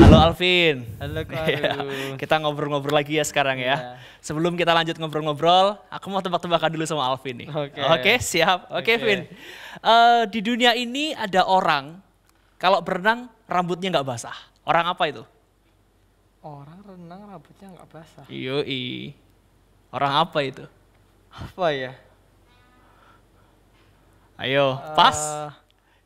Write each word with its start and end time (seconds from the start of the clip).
Halo 0.00 0.16
Alvin. 0.18 0.76
Halo 0.96 1.20
Kak 1.22 1.44
Iya, 1.44 1.72
kita 2.16 2.40
ngobrol-ngobrol 2.40 2.96
lagi 2.96 3.20
ya 3.20 3.24
sekarang 3.24 3.60
ya. 3.60 3.76
Iya. 3.76 3.78
Sebelum 4.20 4.56
kita 4.56 4.72
lanjut 4.72 4.96
ngobrol-ngobrol, 4.96 5.76
aku 5.86 6.06
mau 6.08 6.20
tebak-tebakan 6.20 6.72
dulu 6.72 6.84
sama 6.84 7.04
Alvin 7.04 7.44
nih. 7.44 7.48
Oke. 7.52 8.14
siap. 8.18 8.72
Oke, 8.72 8.96
Oke. 8.96 9.04
Vin. 9.04 9.20
Eh, 9.76 10.22
di 10.28 10.40
dunia 10.40 10.72
ini 10.72 11.12
ada 11.12 11.44
orang 11.44 12.00
kalau 12.56 12.80
berenang 12.80 13.28
rambutnya 13.44 13.92
nggak 13.92 14.08
basah. 14.08 14.36
Orang 14.64 14.88
apa 14.88 15.04
itu? 15.06 15.22
Orang 16.40 16.80
renang 16.80 17.20
rambutnya 17.28 17.68
nggak 17.70 17.88
basah. 17.92 18.24
Yoi. 18.28 19.12
Orang 19.92 20.12
apa 20.16 20.38
itu? 20.40 20.64
Apa 21.28 21.66
ya? 21.70 21.92
Ayo, 24.40 24.80
pas. 24.96 25.16
Eh, 25.16 25.50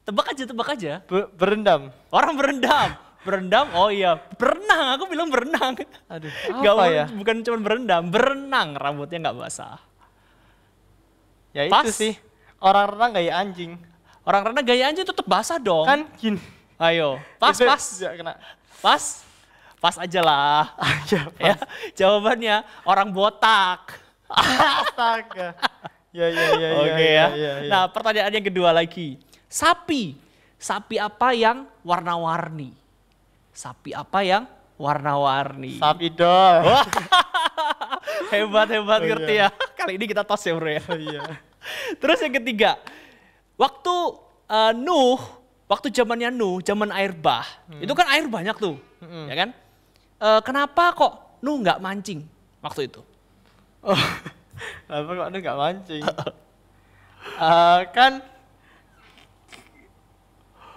Tebak 0.04 0.36
aja, 0.36 0.44
tebak 0.44 0.68
aja. 0.68 0.92
be- 1.08 1.30
berendam. 1.32 1.88
Orang 2.12 2.36
berendam. 2.36 2.92
Berendam, 3.24 3.66
oh 3.72 3.88
iya. 3.88 4.20
Berenang, 4.36 5.00
aku 5.00 5.04
bilang 5.08 5.32
berenang. 5.32 5.72
Aduh, 6.12 6.28
apa 6.60 6.84
ya? 6.92 7.04
Bukan 7.08 7.40
cuma 7.40 7.58
berendam, 7.64 8.12
berenang 8.12 8.76
rambutnya 8.76 9.28
nggak 9.28 9.36
basah. 9.40 9.80
Ya 11.56 11.70
Pas. 11.72 11.88
itu 11.88 11.90
sih. 11.94 12.12
Orang 12.60 12.96
renang 12.96 13.10
kayak 13.16 13.34
anjing. 13.34 13.72
Orang 14.24 14.42
renang 14.52 14.64
gaya 14.64 14.92
aja 14.92 15.02
tetap 15.04 15.24
basah 15.24 15.56
dong. 15.56 15.88
Kan 15.88 16.04
gini. 16.20 16.40
Ayo, 16.74 17.22
pas, 17.38 17.54
Itu 17.54 17.70
pas, 17.70 17.78
tidak 17.78 18.12
kena. 18.18 18.34
pas, 18.82 19.02
pas 19.78 19.94
aja 19.94 20.20
lah. 20.20 20.74
Aja, 20.74 21.20
ya, 21.38 21.54
jawabannya 21.94 22.66
orang 22.82 23.08
botak. 23.14 24.02
Astaga. 24.28 25.54
Ya, 26.10 26.26
ya, 26.30 26.46
ya, 26.54 26.58
ya. 26.58 26.68
Oke 26.82 27.06
ya. 27.06 27.26
ya, 27.34 27.52
ya. 27.62 27.70
Nah, 27.70 27.84
pertanyaan 27.90 28.32
yang 28.34 28.46
kedua 28.46 28.74
lagi. 28.74 29.22
Sapi. 29.46 30.18
Sapi 30.58 30.98
apa 30.98 31.30
yang 31.30 31.66
warna-warni? 31.86 32.83
Sapi 33.54 33.94
apa 33.94 34.26
yang 34.26 34.44
warna-warni? 34.74 35.78
sapi 35.78 36.10
dong. 36.10 36.66
hebat, 38.34 38.66
hebat 38.66 39.00
Oh, 39.00 39.06
ngerti 39.06 39.34
iya. 39.38 39.46
ya. 39.46 39.54
Kali 39.78 39.94
ini 39.94 40.04
kita 40.10 40.26
tos 40.26 40.42
ya, 40.42 40.52
Bro 40.58 40.66
ya. 40.66 40.82
Oh, 40.90 40.98
iya. 40.98 41.22
Terus 42.02 42.18
yang 42.18 42.34
ketiga, 42.34 42.82
waktu 43.54 43.94
eh, 44.50 44.72
Nuh, 44.74 45.22
waktu 45.70 45.94
zamannya 45.94 46.34
Nuh, 46.34 46.58
zaman 46.60 46.90
air 46.90 47.14
bah, 47.14 47.46
itu 47.78 47.94
kan 47.94 48.10
air 48.10 48.26
banyak 48.26 48.58
tuh, 48.58 48.76
Mm-mm. 49.00 49.30
ya 49.30 49.34
kan? 49.38 49.48
Eh, 50.18 50.40
kenapa 50.42 50.90
kok 50.92 51.12
Nuh 51.38 51.62
nggak 51.62 51.78
mancing 51.78 52.26
waktu 52.58 52.90
itu? 52.90 53.00
Oh, 53.84 53.94
apa 54.90 55.10
kok 55.14 55.28
lu 55.30 55.38
nggak 55.38 55.58
mancing? 55.60 56.02
Eh, 57.38 57.80
kan 57.94 58.12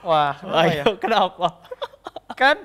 Wah, 0.06 0.39
ya? 0.39 0.88
Ayo, 0.88 0.95
kenapa? 1.03 1.59
Kan 2.38 2.58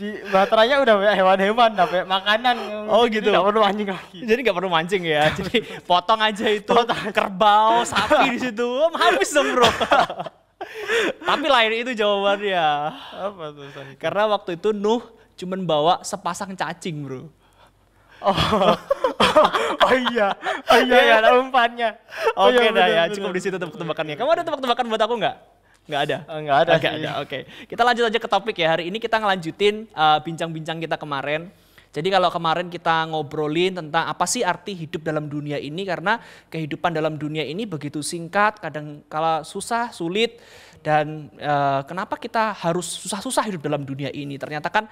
di 0.00 0.16
baterainya 0.32 0.80
udah 0.80 0.94
banyak 0.96 1.16
hewan-hewan, 1.20 1.68
udah 1.76 1.86
banyak 1.86 2.08
makanan. 2.08 2.56
Oh, 2.88 3.04
Jadi 3.04 3.20
gitu. 3.20 3.28
nggak 3.30 3.44
perlu 3.46 3.60
mancing 3.60 3.88
lagi. 3.92 4.18
Jadi 4.24 4.38
nggak 4.42 4.56
perlu 4.56 4.70
mancing 4.72 5.02
ya. 5.04 5.22
Jadi 5.38 5.56
potong 5.84 6.20
aja 6.24 6.46
itu 6.48 6.74
kerbau, 7.12 7.84
sapi 7.86 8.34
di 8.34 8.38
situ, 8.40 8.70
habis 8.96 9.28
dong 9.30 9.52
bro. 9.52 9.68
Tapi 11.28 11.46
lain 11.46 11.72
itu 11.84 11.92
jawabannya. 11.92 12.68
Apa 13.12 13.44
tuh 13.52 13.68
tadi? 13.70 13.92
Karena 14.00 14.22
waktu 14.32 14.56
itu 14.56 14.72
Nuh 14.72 15.04
cuman 15.36 15.60
bawa 15.68 15.94
sepasang 16.00 16.56
cacing 16.56 17.04
bro. 17.04 17.28
Oh, 18.20 18.36
oh 19.88 19.94
iya, 20.12 20.36
oh 20.68 20.80
iya, 20.84 20.96
ya, 21.08 21.14
ada 21.24 21.40
umpannya. 21.40 21.96
Oh, 22.36 22.52
Oke 22.52 22.68
iya, 22.68 22.68
dah 22.68 22.88
ya, 22.88 23.02
cukup 23.16 23.32
di 23.32 23.40
situ 23.40 23.56
tebak-tebakannya. 23.56 24.12
Kamu 24.20 24.28
ada 24.28 24.44
tebak-tebakan 24.44 24.84
buat 24.92 25.00
aku 25.00 25.14
nggak? 25.16 25.36
Nggak 25.90 26.02
ada. 26.06 26.18
Oh, 26.30 26.38
nggak 26.38 26.58
ada 26.62 26.72
Nggak 26.78 26.94
sih. 26.94 27.02
ada. 27.02 27.10
Oke, 27.18 27.38
kita 27.66 27.82
lanjut 27.82 28.04
aja 28.06 28.18
ke 28.22 28.28
topik 28.30 28.56
ya. 28.62 28.78
Hari 28.78 28.86
ini 28.86 29.02
kita 29.02 29.18
ngelanjutin 29.18 29.90
uh, 29.90 30.22
bincang-bincang 30.22 30.78
kita 30.78 30.94
kemarin. 30.94 31.50
Jadi 31.90 32.06
kalau 32.06 32.30
kemarin 32.30 32.70
kita 32.70 33.10
ngobrolin 33.10 33.74
tentang 33.74 34.06
apa 34.06 34.22
sih 34.22 34.46
arti 34.46 34.78
hidup 34.78 35.02
dalam 35.02 35.26
dunia 35.26 35.58
ini 35.58 35.82
karena 35.82 36.22
kehidupan 36.46 36.94
dalam 36.94 37.18
dunia 37.18 37.42
ini 37.42 37.66
begitu 37.66 37.98
singkat, 37.98 38.62
kadang 38.62 39.02
kala 39.10 39.42
susah, 39.42 39.90
sulit 39.90 40.38
dan 40.86 41.34
uh, 41.42 41.82
kenapa 41.82 42.14
kita 42.14 42.54
harus 42.54 42.86
susah-susah 42.86 43.42
hidup 43.50 43.66
dalam 43.66 43.82
dunia 43.82 44.06
ini? 44.14 44.38
Ternyata 44.38 44.70
kan 44.70 44.86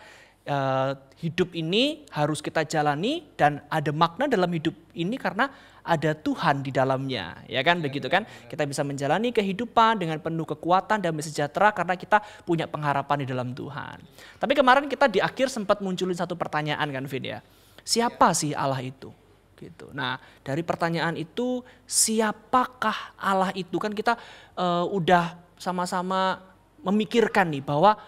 uh, 0.50 0.98
hidup 1.22 1.54
ini 1.54 2.03
harus 2.10 2.42
kita 2.42 2.66
jalani 2.66 3.30
dan 3.38 3.62
ada 3.70 3.94
makna 3.94 4.26
dalam 4.26 4.50
hidup 4.50 4.75
ini 4.98 5.15
karena 5.15 5.54
ada 5.88 6.12
Tuhan 6.12 6.60
di 6.60 6.69
dalamnya, 6.69 7.41
ya 7.49 7.65
kan 7.65 7.81
begitu 7.81 8.12
kan? 8.12 8.28
Kita 8.44 8.69
bisa 8.69 8.84
menjalani 8.84 9.32
kehidupan 9.32 9.97
dengan 10.04 10.21
penuh 10.21 10.44
kekuatan 10.44 11.00
dan 11.00 11.16
sejahtera 11.16 11.72
karena 11.72 11.97
kita 11.97 12.21
punya 12.44 12.69
pengharapan 12.69 13.25
di 13.25 13.26
dalam 13.32 13.56
Tuhan. 13.56 14.04
Tapi 14.37 14.53
kemarin 14.53 14.84
kita 14.84 15.09
di 15.09 15.25
akhir 15.25 15.48
sempat 15.48 15.81
munculin 15.81 16.12
satu 16.12 16.37
pertanyaan 16.37 16.84
kan, 16.93 17.04
Vin 17.09 17.25
ya. 17.25 17.41
Siapa 17.81 18.37
sih 18.37 18.53
Allah 18.53 18.84
itu? 18.84 19.09
Gitu. 19.56 19.88
Nah, 19.97 20.21
dari 20.44 20.60
pertanyaan 20.60 21.16
itu 21.16 21.65
siapakah 21.88 23.16
Allah 23.16 23.50
itu? 23.56 23.81
Kan 23.81 23.97
kita 23.97 24.21
eh, 24.60 24.84
udah 24.93 25.41
sama-sama 25.56 26.38
memikirkan 26.84 27.50
nih 27.50 27.65
bahwa 27.65 27.98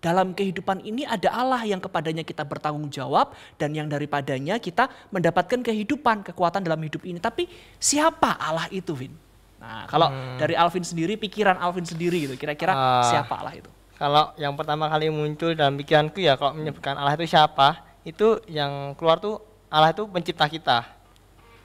dalam 0.00 0.32
kehidupan 0.32 0.80
ini 0.80 1.04
ada 1.04 1.28
Allah 1.28 1.60
yang 1.68 1.76
kepadanya 1.78 2.24
kita 2.24 2.40
bertanggung 2.42 2.88
jawab 2.88 3.36
dan 3.60 3.76
yang 3.76 3.84
daripadanya 3.84 4.56
kita 4.56 4.88
mendapatkan 5.12 5.60
kehidupan, 5.60 6.24
kekuatan 6.24 6.64
dalam 6.64 6.80
hidup 6.80 7.04
ini. 7.04 7.20
Tapi 7.20 7.44
siapa 7.76 8.40
Allah 8.40 8.64
itu, 8.72 8.96
Vin? 8.96 9.12
Nah, 9.60 9.84
kalau 9.84 10.08
dari 10.40 10.56
Alvin 10.56 10.80
sendiri, 10.80 11.20
pikiran 11.20 11.60
Alvin 11.60 11.84
sendiri 11.84 12.24
gitu, 12.24 12.34
kira-kira 12.40 12.72
Ah. 12.72 13.04
siapa 13.12 13.44
Allah 13.44 13.60
itu? 13.60 13.68
Kalau 14.00 14.32
yang 14.40 14.56
pertama 14.56 14.88
kali 14.88 15.12
muncul 15.12 15.52
dalam 15.52 15.76
pikiranku 15.76 16.24
ya 16.24 16.40
kalau 16.40 16.56
menyebutkan 16.56 16.96
Allah 16.96 17.12
itu 17.20 17.28
siapa, 17.28 17.84
itu 18.00 18.40
yang 18.48 18.96
keluar 18.96 19.20
tuh 19.20 19.36
Allah 19.68 19.92
itu 19.92 20.08
pencipta 20.08 20.48
kita. 20.48 20.88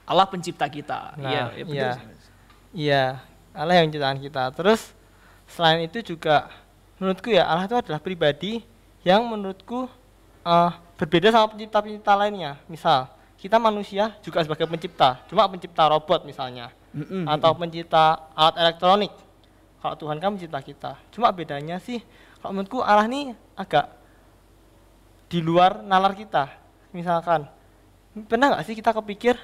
Allah 0.04 0.28
pencipta 0.28 0.68
kita. 0.68 1.16
Nah, 1.16 1.30
iya, 1.32 1.42
iya, 1.56 1.64
iya. 1.64 1.90
Iya, 2.76 3.04
Allah 3.56 3.80
yang 3.80 3.88
menciptakan 3.88 4.20
kita. 4.20 4.44
Terus 4.52 4.92
selain 5.48 5.88
itu 5.88 6.04
juga 6.04 6.52
menurutku 6.96 7.28
ya 7.32 7.44
Allah 7.44 7.68
itu 7.68 7.76
adalah 7.76 8.00
pribadi 8.00 8.64
yang 9.06 9.22
menurutku 9.24 9.86
eh, 10.42 10.70
berbeda 10.96 11.30
sama 11.30 11.52
pencipta-pencipta 11.52 12.12
lainnya. 12.16 12.58
Misal 12.66 13.08
kita 13.36 13.60
manusia 13.60 14.16
juga 14.24 14.42
sebagai 14.42 14.64
pencipta, 14.64 15.20
cuma 15.28 15.44
pencipta 15.46 15.86
robot 15.92 16.24
misalnya, 16.24 16.72
Mm-mm, 16.96 17.28
atau 17.28 17.52
pencipta 17.52 18.32
alat 18.32 18.56
elektronik. 18.58 19.12
Kalau 19.78 19.94
Tuhan 19.94 20.16
kan 20.18 20.34
mencipta 20.34 20.58
kita. 20.64 20.92
Cuma 21.12 21.30
bedanya 21.30 21.76
sih, 21.78 22.00
kalau 22.40 22.56
menurutku 22.56 22.80
Allah 22.80 23.06
ini 23.06 23.36
agak 23.54 23.92
di 25.28 25.38
luar 25.44 25.84
nalar 25.84 26.16
kita. 26.16 26.48
Misalkan, 26.96 27.44
pernah 28.24 28.56
nggak 28.56 28.64
sih 28.66 28.74
kita 28.74 28.96
kepikir 28.96 29.36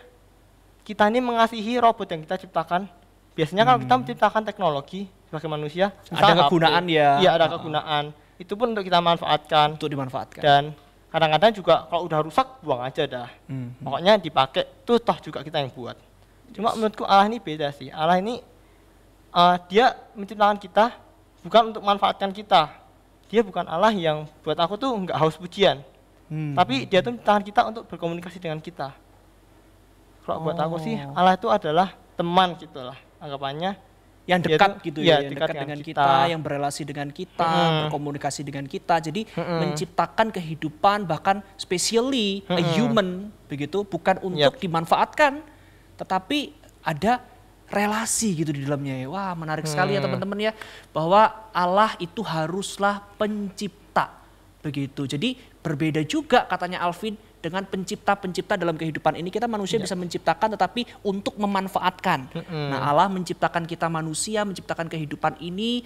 kita 0.83 1.07
ini 1.13 1.21
mengasihi 1.23 1.79
robot 1.79 2.09
yang 2.11 2.25
kita 2.25 2.41
ciptakan? 2.43 2.89
Biasanya 3.37 3.63
kalau 3.69 3.79
kita 3.85 3.95
menciptakan 4.01 4.43
teknologi 4.43 5.07
sebagai 5.33 5.49
manusia, 5.49 5.89
Hmm. 6.13 6.21
Ada 6.21 6.33
HP, 6.37 6.41
kegunaan 6.45 6.85
ya. 6.85 7.09
Iya 7.17 7.31
ada 7.33 7.49
Oh. 7.49 7.57
kegunaan. 7.57 8.05
Itu 8.37 8.53
pun 8.53 8.77
untuk 8.77 8.85
kita 8.85 9.01
manfaatkan. 9.01 9.81
Untuk 9.81 9.89
dimanfaatkan. 9.89 10.45
Dan 10.45 10.63
kadang-kadang 11.09 11.57
juga 11.57 11.89
kalau 11.89 12.05
udah 12.05 12.21
rusak 12.21 12.61
buang 12.61 12.85
aja 12.85 13.09
dah. 13.09 13.29
Hmm. 13.49 13.73
Pokoknya 13.81 14.21
dipakai 14.21 14.69
tuh 14.85 15.01
toh 15.01 15.17
juga 15.25 15.41
kita 15.41 15.57
yang 15.57 15.73
buat. 15.73 15.97
Cuma 16.53 16.77
menurutku 16.77 17.09
Allah 17.09 17.25
ini 17.27 17.41
beda 17.41 17.73
sih. 17.73 17.89
Allah 17.89 18.21
ini 18.21 18.45
eh, 19.33 19.57
dia 19.73 19.97
menciptakan 20.13 20.61
kita 20.61 20.93
bukan 21.41 21.73
untuk 21.73 21.81
manfaatkan 21.81 22.29
kita. 22.29 22.69
Dia 23.33 23.41
bukan 23.41 23.65
Allah 23.65 23.89
yang 23.89 24.29
buat 24.45 24.61
aku 24.61 24.77
tuh 24.77 24.93
nggak 24.93 25.17
haus 25.17 25.41
pujian. 25.41 25.81
Hmm. 26.29 26.53
Tapi 26.53 26.85
dia 26.85 27.01
tuh 27.01 27.17
menciptakan 27.17 27.41
kita 27.41 27.61
untuk 27.65 27.89
berkomunikasi 27.89 28.37
dengan 28.37 28.61
kita. 28.61 28.93
Kalau 30.23 30.45
buat 30.45 30.55
aku 30.55 30.77
sih 30.79 31.01
Oh. 31.01 31.17
Allah 31.17 31.35
itu 31.35 31.49
adalah 31.49 31.97
teman 32.13 32.53
gitu 32.55 32.79
lah 32.79 32.95
anggapannya. 33.17 33.75
Yang 34.23 34.39
dekat 34.39 34.79
tuh- 34.79 34.83
gitu 34.87 34.99
iya, 35.03 35.19
ya, 35.19 35.27
yang 35.27 35.35
dekat 35.35 35.49
dekat 35.51 35.63
dengan 35.67 35.79
kita, 35.83 36.07
kita. 36.07 36.31
yang 36.31 36.41
berelasi 36.41 36.83
dengan 36.87 37.09
kita, 37.11 37.51
Mm-mm. 37.51 37.79
berkomunikasi 37.87 38.41
dengan 38.43 38.65
kita. 38.65 38.95
Jadi 38.99 39.27
Mm-mm. 39.29 39.59
menciptakan 39.67 40.31
kehidupan 40.31 40.99
bahkan 41.05 41.43
specially 41.57 42.47
a 42.47 42.55
Mm-mm. 42.55 42.71
human 42.73 43.09
begitu, 43.51 43.83
bukan 43.83 44.23
untuk 44.23 44.55
dimanfaatkan, 44.57 45.43
tetapi 45.97 46.55
ada 46.83 47.19
relasi 47.67 48.37
gitu 48.37 48.53
di 48.53 48.63
dalamnya. 48.63 48.95
ya. 48.97 49.09
Wah, 49.09 49.33
menarik 49.33 49.65
sekali 49.65 49.97
ya 49.97 49.99
Hmm. 49.99 50.07
teman-teman 50.07 50.39
ya, 50.39 50.53
bahwa 50.91 51.27
Allah 51.51 51.97
itu 51.99 52.21
haruslah 52.21 53.01
pencipta 53.17 54.23
begitu. 54.61 55.09
Jadi 55.09 55.35
berbeda 55.59 56.05
juga 56.05 56.45
katanya 56.45 56.85
Alvin 56.85 57.17
dengan 57.43 57.67
pencipta-pencipta 57.67 58.55
dalam 58.55 58.79
kehidupan 58.79 59.19
ini 59.19 59.29
kita 59.29 59.51
manusia 59.51 59.83
bisa 59.83 59.99
menciptakan 59.99 60.55
tetapi 60.55 60.87
untuk 61.03 61.35
memanfaatkan. 61.35 62.31
Mm-mm. 62.31 62.67
Nah, 62.71 62.87
Allah 62.87 63.11
menciptakan 63.11 63.67
kita 63.67 63.91
manusia, 63.91 64.47
menciptakan 64.47 64.87
kehidupan 64.87 65.43
ini 65.43 65.83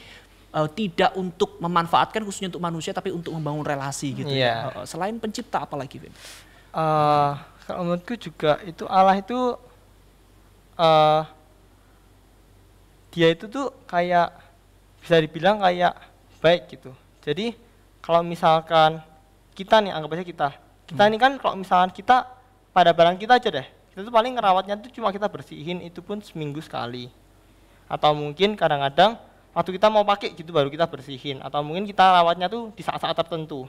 eh, 0.52 0.68
tidak 0.76 1.16
untuk 1.16 1.56
memanfaatkan 1.56 2.20
khususnya 2.20 2.52
untuk 2.52 2.60
manusia 2.60 2.92
tapi 2.92 3.08
untuk 3.08 3.32
membangun 3.32 3.64
relasi 3.64 4.12
gitu 4.12 4.28
ya. 4.28 4.68
Iya. 4.68 4.84
Eh, 4.84 4.86
Selain 4.86 5.16
pencipta 5.16 5.64
apalagi, 5.64 5.96
Vin? 5.96 6.12
Eh, 6.12 7.32
kalau 7.64 7.80
menurutku 7.88 8.14
juga 8.20 8.60
itu 8.68 8.84
Allah 8.86 9.16
itu 9.16 9.56
eh 10.76 11.22
dia 13.16 13.32
itu 13.32 13.48
tuh 13.48 13.72
kayak 13.88 14.28
bisa 15.00 15.16
dibilang 15.24 15.56
kayak 15.64 15.96
baik 16.44 16.68
gitu. 16.68 16.92
Jadi 17.24 17.56
kalau 18.04 18.20
misalkan 18.20 19.00
kita 19.56 19.80
nih 19.80 19.96
anggap 19.96 20.20
aja 20.20 20.24
kita 20.28 20.48
kita 20.86 21.02
ini 21.10 21.18
kan 21.18 21.34
kalau 21.42 21.58
misalkan 21.58 21.90
kita 21.90 22.26
pada 22.70 22.94
barang 22.94 23.18
kita 23.18 23.42
aja 23.42 23.48
deh. 23.50 23.66
Kita 23.90 24.06
tuh 24.06 24.12
paling 24.12 24.36
ngerawatnya 24.38 24.78
tuh 24.78 24.92
cuma 24.92 25.10
kita 25.10 25.26
bersihin 25.26 25.82
itu 25.82 25.98
pun 26.04 26.22
seminggu 26.22 26.62
sekali. 26.62 27.10
Atau 27.90 28.14
mungkin 28.14 28.54
kadang-kadang 28.54 29.18
waktu 29.56 29.70
kita 29.74 29.88
mau 29.90 30.04
pakai 30.06 30.36
gitu 30.36 30.54
baru 30.54 30.70
kita 30.70 30.86
bersihin. 30.86 31.42
Atau 31.42 31.64
mungkin 31.66 31.88
kita 31.88 32.04
rawatnya 32.04 32.46
tuh 32.46 32.70
di 32.76 32.82
saat-saat 32.86 33.16
tertentu. 33.18 33.66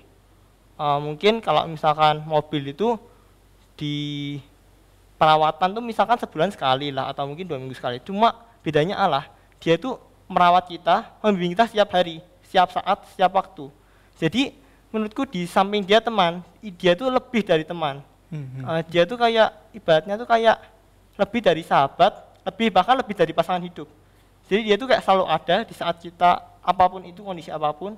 Uh, 0.78 1.02
mungkin 1.02 1.42
kalau 1.42 1.66
misalkan 1.66 2.22
mobil 2.22 2.70
itu 2.70 3.02
di 3.74 4.38
perawatan 5.18 5.74
tuh 5.74 5.82
misalkan 5.82 6.22
sebulan 6.22 6.54
sekali 6.54 6.94
lah 6.94 7.10
atau 7.10 7.26
mungkin 7.26 7.50
dua 7.50 7.58
minggu 7.58 7.74
sekali. 7.74 7.98
Cuma 8.06 8.38
bedanya 8.62 9.00
Allah 9.02 9.26
dia 9.58 9.74
itu 9.80 9.98
merawat 10.30 10.70
kita 10.70 11.18
membimbing 11.24 11.58
kita 11.58 11.66
setiap 11.72 11.90
hari 11.98 12.22
setiap 12.46 12.70
saat 12.72 12.98
setiap 13.16 13.32
waktu. 13.34 13.66
Jadi 14.22 14.54
menurutku 14.94 15.28
di 15.28 15.44
samping 15.46 15.84
dia 15.84 16.00
teman 16.00 16.40
dia 16.80 16.96
tuh 16.96 17.12
lebih 17.12 17.44
dari 17.44 17.64
teman 17.68 18.00
uh, 18.64 18.82
dia 18.88 19.04
tuh 19.04 19.20
kayak 19.20 19.52
ibaratnya 19.76 20.16
tuh 20.16 20.28
kayak 20.28 20.58
lebih 21.18 21.42
dari 21.44 21.62
sahabat 21.64 22.14
lebih 22.48 22.72
bahkan 22.72 22.96
lebih 22.96 23.16
dari 23.16 23.32
pasangan 23.36 23.64
hidup 23.64 23.88
jadi 24.48 24.62
dia 24.64 24.76
tuh 24.80 24.88
kayak 24.88 25.04
selalu 25.04 25.26
ada 25.28 25.56
di 25.68 25.74
saat 25.76 26.00
kita 26.00 26.40
apa 26.64 26.84
pun 26.88 27.04
itu 27.04 27.20
kondisi 27.20 27.52
apa 27.52 27.72
pun 27.76 27.96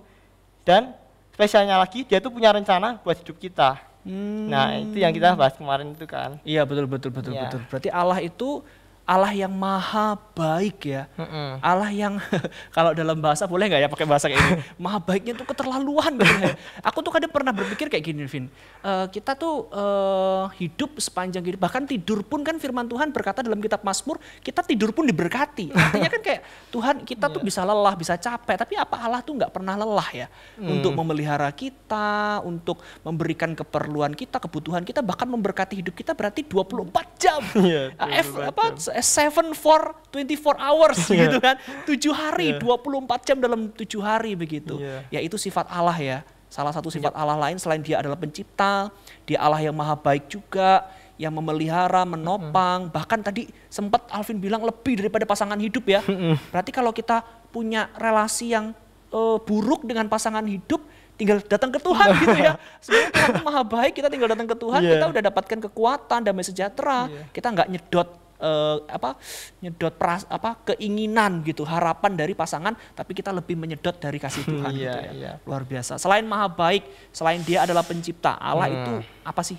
dan 0.66 0.94
spesialnya 1.34 1.78
lagi 1.78 2.06
dia 2.06 2.18
tuh 2.18 2.34
punya 2.34 2.54
rencana 2.54 2.98
buat 3.02 3.18
hidup 3.18 3.38
kita. 3.38 3.82
Hmm. 4.04 4.50
Nah 4.50 4.78
itu 4.82 4.98
yang 5.02 5.14
kita 5.14 5.38
bahas 5.38 5.54
kemarin 5.56 5.94
itu 5.94 6.06
kan. 6.10 6.42
Iya 6.42 6.66
betul 6.66 6.90
betul 6.90 7.14
betul 7.14 7.34
ya. 7.38 7.50
betul. 7.50 7.62
Berarti 7.70 7.90
Allah 7.94 8.20
itu 8.20 8.66
Allah 9.10 9.34
yang 9.34 9.50
maha 9.50 10.14
baik 10.38 10.86
ya. 10.86 11.10
Mm-mm. 11.18 11.58
Allah 11.66 11.90
yang 11.90 12.22
kalau 12.78 12.94
dalam 12.94 13.18
bahasa 13.18 13.50
boleh 13.50 13.66
nggak 13.66 13.82
ya 13.82 13.90
pakai 13.90 14.06
bahasa 14.06 14.30
kayak 14.30 14.38
ini? 14.38 14.62
maha 14.86 15.02
baiknya 15.02 15.34
tuh 15.34 15.50
keterlaluan 15.50 16.14
gitu 16.14 16.36
ya. 16.38 16.54
Aku 16.86 17.02
tuh 17.02 17.10
kadang 17.10 17.34
pernah 17.34 17.50
berpikir 17.50 17.90
kayak 17.90 18.06
gini, 18.06 18.30
Vin. 18.30 18.46
Uh, 18.86 19.10
kita 19.10 19.34
tuh 19.34 19.66
uh, 19.74 20.46
hidup 20.62 21.02
sepanjang 21.02 21.42
hidup 21.42 21.58
bahkan 21.58 21.90
tidur 21.90 22.22
pun 22.22 22.46
kan 22.46 22.62
firman 22.62 22.86
Tuhan 22.86 23.10
berkata 23.10 23.42
dalam 23.42 23.58
kitab 23.58 23.82
Mazmur, 23.82 24.22
kita 24.46 24.62
tidur 24.62 24.94
pun 24.94 25.10
diberkati. 25.10 25.74
Artinya 25.74 26.10
kan 26.14 26.22
kayak 26.22 26.42
Tuhan 26.70 26.96
kita 27.02 27.34
tuh 27.34 27.42
yeah. 27.42 27.50
bisa 27.50 27.62
lelah, 27.66 27.98
bisa 27.98 28.14
capek, 28.14 28.62
tapi 28.62 28.78
apa 28.78 28.94
Allah 28.94 29.26
tuh 29.26 29.42
nggak 29.42 29.50
pernah 29.50 29.74
lelah 29.74 30.10
ya 30.14 30.28
mm. 30.62 30.70
untuk 30.70 30.94
memelihara 30.94 31.50
kita, 31.50 32.46
untuk 32.46 32.78
memberikan 33.02 33.58
keperluan 33.58 34.14
kita, 34.14 34.38
kebutuhan 34.38 34.86
kita, 34.86 35.02
bahkan 35.02 35.26
memberkati 35.26 35.82
hidup 35.82 35.98
kita 35.98 36.14
berarti 36.14 36.46
24 36.46 36.94
jam. 37.18 37.42
Yeah, 37.58 37.90
24 37.98 38.20
F, 38.20 38.28
apa 38.54 38.64
seven 39.02 39.56
for 39.58 39.96
24 40.12 40.60
hours 40.60 41.00
yeah. 41.10 41.18
gitu 41.28 41.38
kan. 41.42 41.56
tujuh 41.86 42.14
hari, 42.14 42.56
yeah. 42.56 42.62
24 42.62 43.28
jam 43.28 43.38
dalam 43.38 43.70
tujuh 43.74 44.02
hari 44.02 44.34
begitu. 44.34 44.78
Yeah. 44.80 45.02
Ya 45.10 45.20
itu 45.24 45.38
sifat 45.38 45.68
Allah 45.70 45.98
ya. 45.98 46.20
Salah 46.50 46.74
satu 46.74 46.90
sifat 46.90 47.14
yeah. 47.14 47.22
Allah 47.22 47.38
lain 47.50 47.62
selain 47.62 47.82
dia 47.82 48.02
adalah 48.02 48.18
pencipta, 48.18 48.90
dia 49.30 49.38
Allah 49.38 49.62
yang 49.62 49.76
maha 49.78 49.94
baik 49.94 50.30
juga, 50.32 50.88
yang 51.20 51.36
memelihara, 51.36 52.08
menopang, 52.08 52.88
mm. 52.88 52.96
bahkan 52.96 53.20
tadi 53.20 53.52
sempat 53.68 54.08
Alvin 54.10 54.40
bilang 54.40 54.64
lebih 54.64 55.04
daripada 55.04 55.28
pasangan 55.28 55.60
hidup 55.60 55.86
ya. 55.86 56.02
Berarti 56.50 56.72
kalau 56.72 56.96
kita 56.96 57.22
punya 57.52 57.92
relasi 58.00 58.56
yang 58.56 58.72
uh, 59.12 59.38
buruk 59.38 59.86
dengan 59.86 60.08
pasangan 60.08 60.46
hidup, 60.48 60.82
tinggal 61.20 61.44
datang 61.44 61.76
ke 61.76 61.80
Tuhan 61.84 62.08
gitu 62.24 62.38
ya. 62.40 62.56
Sebenarnya 62.84 63.10
Tuhan 63.12 63.30
itu 63.36 63.44
maha 63.44 63.64
baik, 63.68 63.92
kita 64.00 64.08
tinggal 64.08 64.30
datang 64.32 64.48
ke 64.48 64.56
Tuhan, 64.56 64.80
yeah. 64.82 64.92
kita 64.96 65.06
udah 65.12 65.24
dapatkan 65.28 65.60
kekuatan, 65.70 66.20
damai 66.24 66.46
sejahtera, 66.48 67.12
yeah. 67.12 67.28
kita 67.36 67.48
nggak 67.52 67.68
nyedot 67.68 68.10
uh, 68.40 68.82
apa 68.88 69.20
nyedot 69.60 69.94
pras, 69.94 70.24
apa 70.28 70.56
keinginan 70.74 71.44
gitu 71.44 71.68
harapan 71.68 72.16
dari 72.16 72.34
pasangan 72.34 72.74
tapi 72.96 73.12
kita 73.14 73.30
lebih 73.36 73.60
menyedot 73.60 73.96
dari 74.00 74.18
kasih 74.18 74.44
Tuhan 74.48 74.72
yeah, 74.74 74.84
gitu 74.84 75.00
ya. 75.00 75.12
yeah. 75.14 75.36
luar 75.44 75.64
biasa. 75.68 76.00
Selain 76.00 76.24
maha 76.26 76.48
baik 76.50 76.88
selain 77.12 77.44
dia 77.44 77.68
adalah 77.68 77.84
pencipta 77.84 78.36
Allah 78.40 78.68
hmm. 78.72 78.78
itu 78.80 78.94
apa 79.24 79.42
sih? 79.44 79.58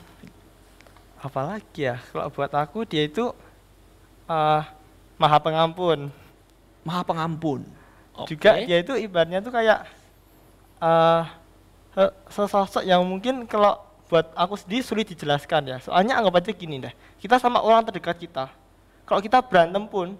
Apalagi 1.20 1.92
ya 1.92 1.96
kalau 2.10 2.32
buat 2.32 2.52
aku 2.56 2.88
dia 2.88 3.04
itu 3.04 3.30
uh, 4.26 4.62
maha 5.20 5.38
pengampun. 5.38 6.08
Maha 6.82 7.04
pengampun. 7.04 7.62
Okay. 8.20 8.36
juga 8.36 8.50
dia 8.68 8.78
itu 8.84 8.92
ibaratnya 9.00 9.40
tuh 9.40 9.52
kayak 9.54 9.88
uh, 10.80 11.24
sosok 12.28 12.84
yang 12.84 13.00
mungkin 13.00 13.48
kalau 13.48 13.80
buat 14.12 14.28
aku 14.34 14.58
sendiri 14.58 14.82
sulit 14.82 15.06
dijelaskan 15.08 15.70
ya. 15.70 15.76
Soalnya 15.80 16.20
anggap 16.20 16.40
aja 16.40 16.52
gini 16.52 16.80
deh 16.82 16.92
kita 17.20 17.36
sama 17.36 17.60
orang 17.60 17.84
terdekat 17.84 18.16
kita 18.16 18.48
kalau 19.10 19.18
kita 19.18 19.42
berantem 19.42 19.82
pun 19.90 20.14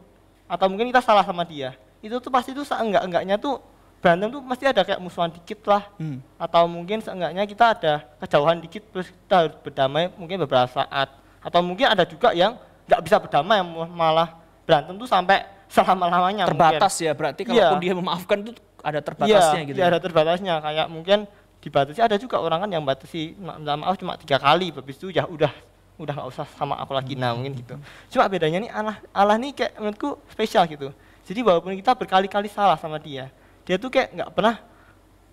atau 0.50 0.66
mungkin 0.66 0.90
kita 0.90 0.98
salah 0.98 1.22
sama 1.22 1.46
dia 1.46 1.78
itu 2.02 2.18
tuh 2.18 2.26
pasti 2.26 2.50
tuh 2.50 2.66
seenggak 2.66 3.06
enggaknya 3.06 3.38
tuh 3.38 3.62
berantem 4.02 4.34
tuh 4.34 4.42
pasti 4.42 4.66
ada 4.66 4.82
kayak 4.82 4.98
musuhan 4.98 5.30
dikit 5.30 5.62
lah 5.70 5.86
hmm. 6.02 6.18
atau 6.34 6.66
mungkin 6.66 6.98
seenggaknya 6.98 7.46
kita 7.46 7.64
ada 7.78 7.94
kejauhan 8.18 8.58
dikit 8.58 8.82
terus 8.90 9.14
kita 9.14 9.34
harus 9.46 9.54
berdamai 9.62 10.10
mungkin 10.18 10.42
beberapa 10.42 10.66
saat 10.66 11.14
atau 11.38 11.60
mungkin 11.62 11.86
ada 11.86 12.02
juga 12.02 12.34
yang 12.34 12.58
nggak 12.90 13.00
bisa 13.06 13.16
berdamai 13.22 13.62
malah 13.94 14.34
berantem 14.66 14.98
tuh 14.98 15.06
sampai 15.06 15.46
selama 15.70 16.10
lamanya 16.10 16.50
terbatas 16.50 16.98
mungkin. 16.98 17.06
ya 17.06 17.12
berarti 17.14 17.40
iya. 17.46 17.46
kalaupun 17.46 17.78
yeah. 17.78 17.84
dia 17.86 17.94
memaafkan 17.94 18.38
tuh 18.42 18.54
ada 18.82 19.00
terbatasnya 19.04 19.60
yeah, 19.62 19.68
gitu 19.70 19.78
ya 19.78 19.86
ada 19.86 20.00
terbatasnya 20.02 20.54
kayak 20.58 20.86
mungkin 20.90 21.18
dibatasi 21.60 22.00
ada 22.02 22.16
juga 22.16 22.40
orang 22.42 22.66
kan 22.66 22.70
yang 22.72 22.82
batasi 22.82 23.36
maaf 23.38 23.94
cuma 24.00 24.16
tiga 24.18 24.40
kali 24.40 24.72
habis 24.74 24.96
itu 24.98 25.12
ya 25.12 25.28
udah 25.28 25.52
udah 26.00 26.16
nggak 26.16 26.28
usah 26.32 26.48
sama 26.56 26.80
aku 26.80 26.96
lagi 26.96 27.12
nah 27.12 27.36
mungkin 27.36 27.52
gitu. 27.60 27.76
Cuma 28.08 28.24
bedanya 28.24 28.58
nih 28.64 28.70
Allah 28.72 28.96
Allah 29.12 29.36
nih 29.36 29.52
kayak 29.52 29.72
menurutku 29.76 30.16
spesial 30.32 30.64
gitu. 30.64 30.88
Jadi 31.28 31.40
walaupun 31.44 31.76
kita 31.76 31.92
berkali-kali 31.92 32.48
salah 32.48 32.80
sama 32.80 32.96
dia 32.96 33.28
dia 33.68 33.76
tuh 33.76 33.92
kayak 33.92 34.16
nggak 34.16 34.30
pernah 34.32 34.56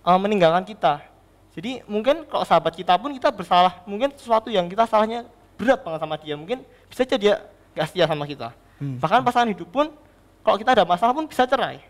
uh, 0.03 0.19
meninggalkan 0.19 0.67
kita. 0.67 0.99
Jadi 1.55 1.81
mungkin 1.87 2.27
kalau 2.27 2.43
sahabat 2.43 2.75
kita 2.75 2.93
pun 2.99 3.15
kita 3.15 3.31
bersalah 3.31 3.81
mungkin 3.87 4.11
sesuatu 4.13 4.51
yang 4.51 4.67
kita 4.67 4.85
salahnya 4.85 5.25
berat 5.57 5.81
banget 5.81 5.99
sama 6.03 6.15
dia 6.19 6.35
mungkin 6.37 6.61
bisa 6.91 7.01
aja 7.01 7.17
dia 7.17 7.33
nggak 7.73 7.87
setia 7.87 8.05
sama 8.05 8.27
kita. 8.27 8.51
Hmm. 8.77 9.01
bahkan 9.01 9.25
pasangan 9.25 9.49
hidup 9.49 9.65
pun 9.73 9.89
kalau 10.45 10.53
kita 10.53 10.77
ada 10.77 10.85
masalah 10.85 11.15
pun 11.15 11.25
bisa 11.25 11.49
cerai. 11.49 11.81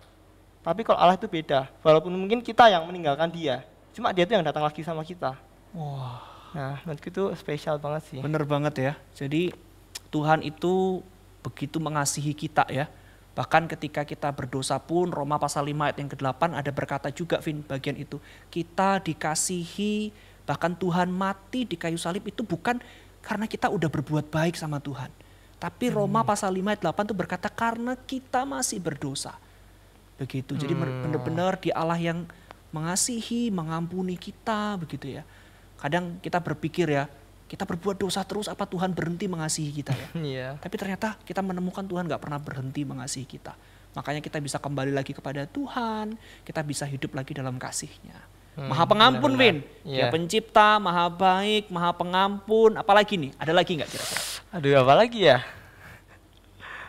Tapi 0.63 0.87
kalau 0.87 1.01
Allah 1.01 1.19
itu 1.19 1.27
beda 1.27 1.67
walaupun 1.83 2.13
mungkin 2.15 2.39
kita 2.39 2.71
yang 2.71 2.85
meninggalkan 2.87 3.27
dia 3.27 3.65
cuma 3.91 4.13
dia 4.13 4.23
tuh 4.23 4.37
yang 4.37 4.45
datang 4.45 4.63
lagi 4.63 4.85
sama 4.85 5.03
kita. 5.03 5.35
Wah 5.75 6.36
Nah, 6.55 6.79
menurutku 6.87 7.09
itu 7.11 7.23
spesial 7.35 7.81
banget 7.81 8.03
sih. 8.07 8.19
Bener 8.23 8.43
banget 8.47 8.73
ya. 8.79 8.93
Jadi 9.17 9.51
Tuhan 10.13 10.43
itu 10.45 11.03
begitu 11.43 11.77
mengasihi 11.79 12.31
kita 12.35 12.67
ya. 12.71 12.87
Bahkan 13.37 13.69
ketika 13.69 14.01
kita 14.01 14.33
berdosa 14.33 14.81
pun 14.81 15.13
Roma 15.13 15.37
pasal 15.37 15.69
5 15.69 15.77
ayat 15.77 15.97
yang 16.01 16.09
ke-8 16.09 16.57
ada 16.57 16.71
berkata 16.73 17.07
juga 17.13 17.37
Vin 17.37 17.61
bagian 17.61 17.93
itu. 17.93 18.17
Kita 18.49 18.97
dikasihi 19.03 20.09
bahkan 20.47 20.73
Tuhan 20.73 21.11
mati 21.11 21.67
di 21.67 21.75
kayu 21.75 21.99
salib 21.99 22.25
itu 22.25 22.41
bukan 22.41 22.79
karena 23.21 23.45
kita 23.45 23.67
udah 23.69 23.91
berbuat 23.91 24.31
baik 24.33 24.57
sama 24.57 24.81
Tuhan. 24.81 25.11
Tapi 25.61 25.93
Roma 25.93 26.25
hmm. 26.25 26.29
pasal 26.33 26.49
5 26.53 26.65
ayat 26.65 26.81
8 26.81 27.07
itu 27.11 27.15
berkata 27.17 27.47
karena 27.49 27.93
kita 27.93 28.41
masih 28.45 28.81
berdosa. 28.81 29.37
Begitu. 30.17 30.57
Jadi 30.57 30.73
hmm. 30.73 31.05
benar-benar 31.05 31.61
di 31.61 31.69
Allah 31.69 32.01
yang 32.01 32.25
mengasihi, 32.73 33.53
mengampuni 33.53 34.17
kita 34.17 34.81
begitu 34.81 35.21
ya. 35.21 35.23
Kadang 35.77 36.17
kita 36.19 36.41
berpikir 36.41 36.89
ya, 36.89 37.05
kita 37.47 37.63
berbuat 37.63 37.95
dosa 37.95 38.25
terus 38.27 38.51
apa 38.51 38.67
Tuhan 38.67 38.91
berhenti 38.91 39.25
mengasihi 39.25 39.71
kita 39.71 39.93
ya? 39.95 40.07
yeah. 40.37 40.51
Tapi 40.59 40.75
ternyata 40.75 41.15
kita 41.23 41.39
menemukan 41.39 41.87
Tuhan 41.87 42.05
gak 42.05 42.21
pernah 42.21 42.41
berhenti 42.41 42.83
mengasihi 42.83 43.25
kita. 43.25 43.55
Makanya 43.95 44.21
kita 44.21 44.37
bisa 44.37 44.61
kembali 44.61 44.93
lagi 44.93 45.15
kepada 45.15 45.47
Tuhan, 45.49 46.19
kita 46.45 46.61
bisa 46.61 46.85
hidup 46.85 47.17
lagi 47.17 47.33
dalam 47.33 47.57
kasihnya. 47.57 48.19
Hmm, 48.57 48.73
maha 48.73 48.85
pengampun, 48.89 49.33
Win. 49.37 49.61
Yeah. 49.85 50.09
Dia 50.09 50.13
pencipta, 50.13 50.81
maha 50.81 51.09
baik, 51.09 51.69
maha 51.69 51.93
pengampun. 51.93 52.77
Apalagi 52.77 53.17
nih? 53.17 53.31
Ada 53.37 53.53
lagi 53.53 53.77
nggak 53.77 53.89
kira-kira? 53.89 54.21
Aduh, 54.53 54.73
apa 54.81 54.93
lagi 54.97 55.29
ya? 55.29 55.41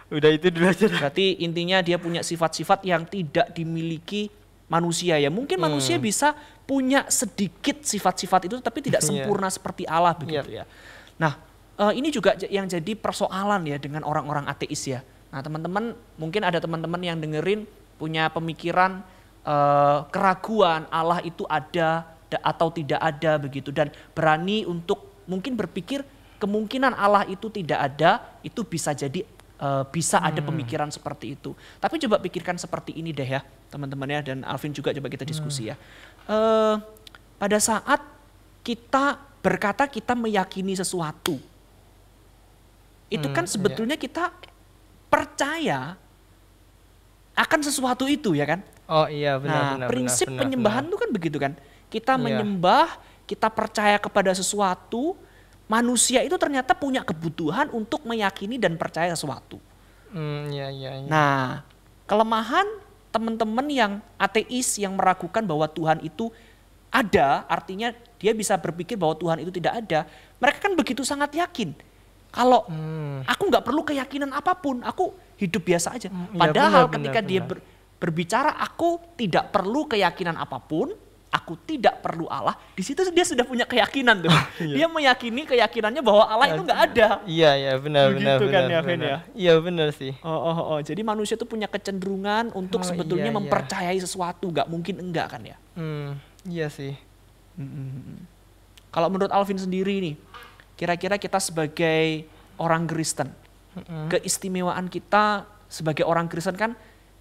Udah 0.09 0.33
itu 0.33 0.49
dulu 0.49 0.73
aja. 0.73 0.88
Berarti 0.88 1.37
intinya 1.45 1.85
dia 1.85 2.00
punya 2.00 2.25
sifat-sifat 2.25 2.80
yang 2.88 3.04
tidak 3.04 3.52
dimiliki 3.52 4.33
manusia 4.69 5.17
ya. 5.17 5.33
Mungkin 5.33 5.57
hmm. 5.59 5.67
manusia 5.67 5.97
bisa 5.97 6.37
punya 6.69 7.09
sedikit 7.09 7.83
sifat-sifat 7.83 8.47
itu 8.47 8.61
tapi 8.61 8.85
tidak 8.85 9.01
iya. 9.05 9.09
sempurna 9.09 9.49
yeah. 9.49 9.55
seperti 9.57 9.83
Allah 9.89 10.15
begitu 10.15 10.49
yeah. 10.53 10.65
ya. 10.69 11.17
Nah, 11.19 11.33
uh, 11.81 11.93
ini 11.97 12.13
juga 12.13 12.37
yang 12.47 12.69
jadi 12.69 12.93
persoalan 12.95 13.65
ya 13.67 13.81
dengan 13.81 14.05
orang-orang 14.05 14.47
ateis 14.47 14.85
ya. 14.87 15.01
Nah, 15.29 15.41
teman-teman 15.45 15.97
mungkin 16.17 16.45
ada 16.45 16.61
teman-teman 16.61 17.01
yang 17.01 17.19
dengerin 17.19 17.69
punya 17.99 18.31
pemikiran 18.31 19.03
uh, 19.43 20.07
keraguan 20.13 20.87
Allah 20.93 21.21
itu 21.27 21.43
ada 21.51 22.07
atau 22.29 22.69
tidak 22.69 23.01
ada 23.01 23.41
begitu 23.41 23.73
dan 23.73 23.89
berani 24.13 24.69
untuk 24.69 25.25
mungkin 25.25 25.57
berpikir 25.57 26.05
kemungkinan 26.37 26.93
Allah 26.93 27.25
itu 27.25 27.49
tidak 27.49 27.81
ada 27.81 28.21
itu 28.45 28.61
bisa 28.63 28.93
jadi 28.93 29.25
uh, 29.62 29.85
bisa 29.91 30.23
ada 30.23 30.41
hmm. 30.41 30.49
pemikiran 30.49 30.88
seperti 30.91 31.35
itu. 31.38 31.55
Tapi 31.83 31.99
coba 32.03 32.19
pikirkan 32.23 32.57
seperti 32.59 32.97
ini 32.97 33.11
deh 33.15 33.27
ya, 33.27 33.43
teman-teman 33.69 34.09
ya 34.09 34.21
dan 34.23 34.43
Alvin 34.43 34.73
juga 34.73 34.91
coba 34.95 35.09
kita 35.12 35.29
diskusi 35.29 35.69
hmm. 35.69 35.71
ya 35.71 35.77
uh, 36.29 36.77
pada 37.41 37.59
saat 37.59 38.05
kita 38.62 39.17
berkata 39.41 39.88
kita 39.88 40.12
meyakini 40.12 40.77
sesuatu, 40.77 41.41
itu 43.09 43.27
hmm, 43.27 43.35
kan 43.35 43.45
iya. 43.49 43.50
sebetulnya 43.50 43.97
iya. 43.97 44.05
kita 44.05 44.25
percaya 45.09 45.81
akan 47.38 47.61
sesuatu 47.65 48.05
itu 48.05 48.37
ya 48.37 48.45
kan? 48.45 48.61
Oh 48.91 49.07
iya 49.09 49.41
benar. 49.41 49.57
Nah 49.57 49.73
benar, 49.79 49.88
prinsip 49.88 50.29
benar, 50.29 50.41
penyembahan 50.45 50.85
benar. 50.85 50.91
itu 50.93 50.97
kan 51.00 51.11
begitu 51.15 51.37
kan? 51.41 51.53
Kita 51.88 52.12
iya. 52.19 52.21
menyembah 52.21 52.87
kita 53.25 53.49
percaya 53.49 53.97
kepada 53.97 54.33
sesuatu, 54.37 55.17
manusia 55.69 56.25
itu 56.25 56.35
ternyata 56.41 56.73
punya 56.73 57.05
kebutuhan 57.05 57.69
untuk 57.71 58.03
meyakini 58.09 58.57
dan 58.57 58.75
percaya 58.75 59.13
sesuatu. 59.13 59.61
Hmm, 60.09 60.49
iya, 60.49 60.73
iya, 60.73 60.93
iya. 61.05 61.09
Nah, 61.09 61.63
kelemahan 62.09 62.65
teman-teman 63.13 63.67
yang 63.69 63.93
ateis 64.17 64.81
yang 64.81 64.97
meragukan 64.97 65.45
bahwa 65.45 65.69
Tuhan 65.69 66.01
itu 66.01 66.33
ada, 66.89 67.45
artinya 67.45 67.93
dia 68.17 68.33
bisa 68.33 68.57
berpikir 68.57 68.97
bahwa 68.97 69.13
Tuhan 69.21 69.45
itu 69.45 69.53
tidak 69.53 69.85
ada. 69.85 70.01
Mereka 70.41 70.59
kan 70.65 70.73
begitu 70.73 71.05
sangat 71.05 71.37
yakin. 71.37 71.77
Kalau 72.33 72.65
Hmm. 72.69 73.25
aku 73.25 73.49
nggak 73.49 73.65
perlu 73.65 73.85
keyakinan 73.85 74.33
apa 74.33 74.57
pun, 74.57 74.81
aku 74.85 75.13
hidup 75.37 75.65
biasa 75.65 75.97
aja. 75.97 76.09
Iya, 76.09 76.37
Padahal 76.37 76.89
benar, 76.89 76.95
ketika 76.97 77.21
benar, 77.21 77.29
dia 77.29 77.41
ber- 77.45 77.65
berbicara, 78.01 78.51
aku 78.57 79.01
tidak 79.17 79.53
perlu 79.53 79.85
keyakinan 79.85 80.37
apa 80.37 80.61
pun, 80.61 80.93
aku 81.28 81.61
tidak 81.68 82.00
perlu 82.00 82.25
Allah. 82.28 82.56
Di 82.73 82.80
situ 82.80 83.04
dia 83.12 83.25
sudah 83.25 83.44
punya 83.44 83.68
keyakinan 83.68 84.25
tuh. 84.25 84.32
dia 84.76 84.88
meyakini 84.88 85.44
keyakinannya 85.44 86.00
bahwa 86.00 86.25
Allah 86.25 86.47
itu 86.56 86.62
nggak 86.64 86.80
ada. 86.92 87.08
Iya, 87.28 87.50
iya, 87.56 87.73
benar, 87.76 88.16
benar, 88.16 88.37
Begitu 88.40 88.47
kan 88.49 88.62
benar. 88.64 88.73
ya, 88.73 88.80
benar. 88.80 89.08
ya? 89.08 89.18
Iya, 89.37 89.52
benar 89.61 89.88
sih. 89.92 90.12
Oh, 90.25 90.32
oh, 90.32 90.58
oh. 90.76 90.78
Jadi 90.80 91.00
manusia 91.04 91.37
tuh 91.37 91.49
punya 91.49 91.68
kecenderungan 91.68 92.52
untuk 92.56 92.80
Oh, 92.80 92.87
sebetulnya 92.87 93.28
iya, 93.28 93.35
iya. 93.35 93.38
mempercayai 93.42 93.99
sesuatu, 94.00 94.49
nggak 94.49 94.68
mungkin 94.73 94.94
enggak 95.04 95.26
kan 95.37 95.42
ya? 95.44 95.56
Hmm, 95.76 96.16
iya 96.49 96.73
sih. 96.73 96.97
Kalau 98.88 99.08
menurut 99.12 99.28
Alvin 99.35 99.58
sendiri 99.61 100.00
nih, 100.00 100.14
kira-kira 100.78 101.20
kita 101.20 101.37
sebagai 101.42 102.25
orang 102.56 102.88
Kristen, 102.88 103.28
Mm-mm. 103.76 104.08
keistimewaan 104.08 104.88
kita 104.88 105.44
sebagai 105.68 106.08
orang 106.08 106.30
Kristen 106.30 106.56
kan 106.56 106.73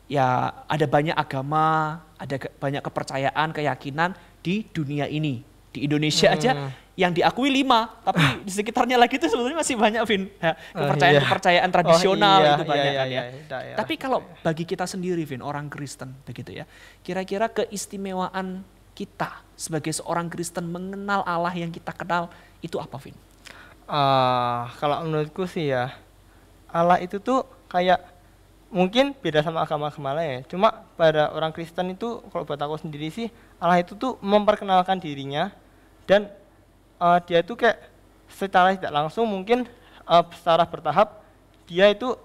ya 0.07 0.53
ada 0.71 0.85
banyak 0.87 1.11
agama, 1.13 1.99
ada 2.17 2.35
banyak 2.57 2.81
kepercayaan, 2.81 3.47
keyakinan 3.53 4.13
di 4.41 4.65
dunia 4.67 5.05
ini. 5.05 5.41
Di 5.69 5.85
Indonesia 5.85 6.33
aja 6.33 6.51
Hmm. 6.57 6.71
yang 6.97 7.13
diakui 7.13 7.53
lima, 7.53 7.93
tapi 8.01 8.19
di 8.41 8.49
sekitarnya 8.49 8.97
lagi 8.97 9.21
itu 9.21 9.29
sebetulnya 9.29 9.61
masih 9.61 9.77
banyak, 9.77 10.01
Vin. 10.03 10.23
Ya, 10.41 10.57
Oh, 10.73 10.81
kepercayaan-kepercayaan 10.81 11.69
iya. 11.69 11.75
tradisional 11.75 12.39
Oh, 12.39 12.41
iya, 12.41 12.49
itu 12.49 12.63
iya, 12.63 12.71
banyak 12.73 12.85
iya, 12.89 12.97
kan 12.97 13.05
ya. 13.07 13.11
iya, 13.13 13.21
daerah. 13.45 13.77
Tapi 13.77 13.93
kalau 13.95 14.19
bagi 14.41 14.65
kita 14.65 14.85
sendiri, 14.89 15.21
Vin, 15.21 15.45
orang 15.45 15.69
Kristen 15.69 16.17
begitu 16.25 16.57
ya, 16.57 16.65
kira-kira 17.01 17.47
keistimewaan 17.47 18.65
kita 18.97 19.45
sebagai 19.53 19.93
seorang 19.93 20.25
Kristen 20.25 20.65
mengenal 20.65 21.21
Allah 21.21 21.53
yang 21.53 21.69
kita 21.69 21.93
kenal 21.93 22.33
itu 22.59 22.81
apa, 22.81 22.97
Vin? 22.97 23.13
Ah, 23.85 24.73
kalau 24.81 25.05
menurutku 25.05 25.45
sih 25.45 25.69
ya, 25.69 25.93
Allah 26.67 26.97
itu 26.97 27.21
tuh 27.21 27.45
kayak 27.69 28.01
mungkin 28.67 29.15
beda 29.23 29.39
sama 29.43 29.63
agama-agama 29.63 30.11
lain 30.19 30.29
ya. 30.29 30.41
Cuma 30.51 30.83
pada 30.99 31.31
orang 31.31 31.55
Kristen 31.55 31.95
itu 31.95 32.19
kalau 32.31 32.43
buat 32.43 32.59
aku 32.59 32.75
sendiri 32.79 33.07
sih 33.07 33.31
Allah 33.57 33.79
itu 33.79 33.95
tuh 33.95 34.19
memperkenalkan 34.19 34.99
dirinya 34.99 35.51
dan 36.03 36.27
eh, 36.99 37.19
dia 37.27 37.39
itu 37.39 37.55
kayak 37.55 37.79
secara 38.27 38.75
tidak 38.75 38.91
langsung 38.91 39.23
mungkin 39.27 39.65
eh, 40.07 40.23
secara 40.35 40.67
bertahap 40.67 41.23
dia 41.67 41.87
itu 41.91 42.15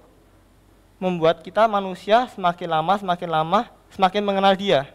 membuat 0.99 1.43
kita 1.43 1.67
manusia 1.67 2.31
semakin 2.31 2.69
lama 2.71 2.95
semakin 2.99 3.29
lama 3.31 3.61
semakin 3.95 4.23
mengenal 4.23 4.55
dia. 4.59 4.91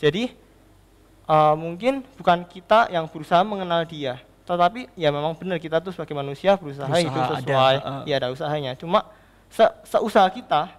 Jadi 0.00 0.32
eh, 1.28 1.54
mungkin 1.60 2.00
bukan 2.16 2.48
kita 2.48 2.88
yang 2.88 3.04
berusaha 3.04 3.44
mengenal 3.44 3.84
dia, 3.84 4.16
tetapi 4.48 4.88
ya 4.96 5.12
memang 5.12 5.36
benar 5.36 5.60
kita 5.60 5.76
tuh 5.84 5.92
sebagai 5.92 6.16
manusia 6.16 6.56
berusaha, 6.56 6.88
Berusaha 6.88 7.04
hidup 7.04 7.22
ada, 7.22 7.36
sesuai, 7.36 7.76
uh. 7.84 8.02
ya 8.08 8.14
ada 8.16 8.28
usahanya. 8.32 8.72
Cuma 8.80 9.19
se 9.50 9.66
seusaha 9.84 10.30
kita, 10.30 10.70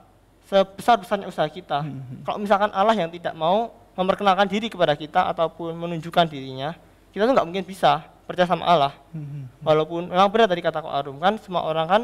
sebesar 0.47 0.95
besarnya 0.95 1.27
usaha 1.27 1.47
kita, 1.47 1.83
Hmm, 1.83 2.23
kalau 2.23 2.39
misalkan 2.39 2.71
Allah 2.71 2.95
yang 2.95 3.11
tidak 3.11 3.35
mau 3.35 3.71
memperkenalkan 3.93 4.47
diri 4.47 4.71
kepada 4.71 4.95
kita 4.95 5.27
ataupun 5.35 5.75
menunjukkan 5.75 6.25
dirinya, 6.31 6.71
kita 7.11 7.27
tuh 7.27 7.33
nggak 7.35 7.47
mungkin 7.47 7.67
bisa 7.67 8.07
percaya 8.23 8.47
sama 8.47 8.63
Allah. 8.63 8.93
Hmm, 9.11 9.51
Walaupun 9.59 10.07
memang 10.07 10.31
benar 10.31 10.47
tadi 10.47 10.63
kata 10.63 10.79
Kak 10.79 10.93
Arum 11.03 11.19
kan 11.19 11.35
semua 11.43 11.67
orang 11.67 11.87
kan 11.87 12.01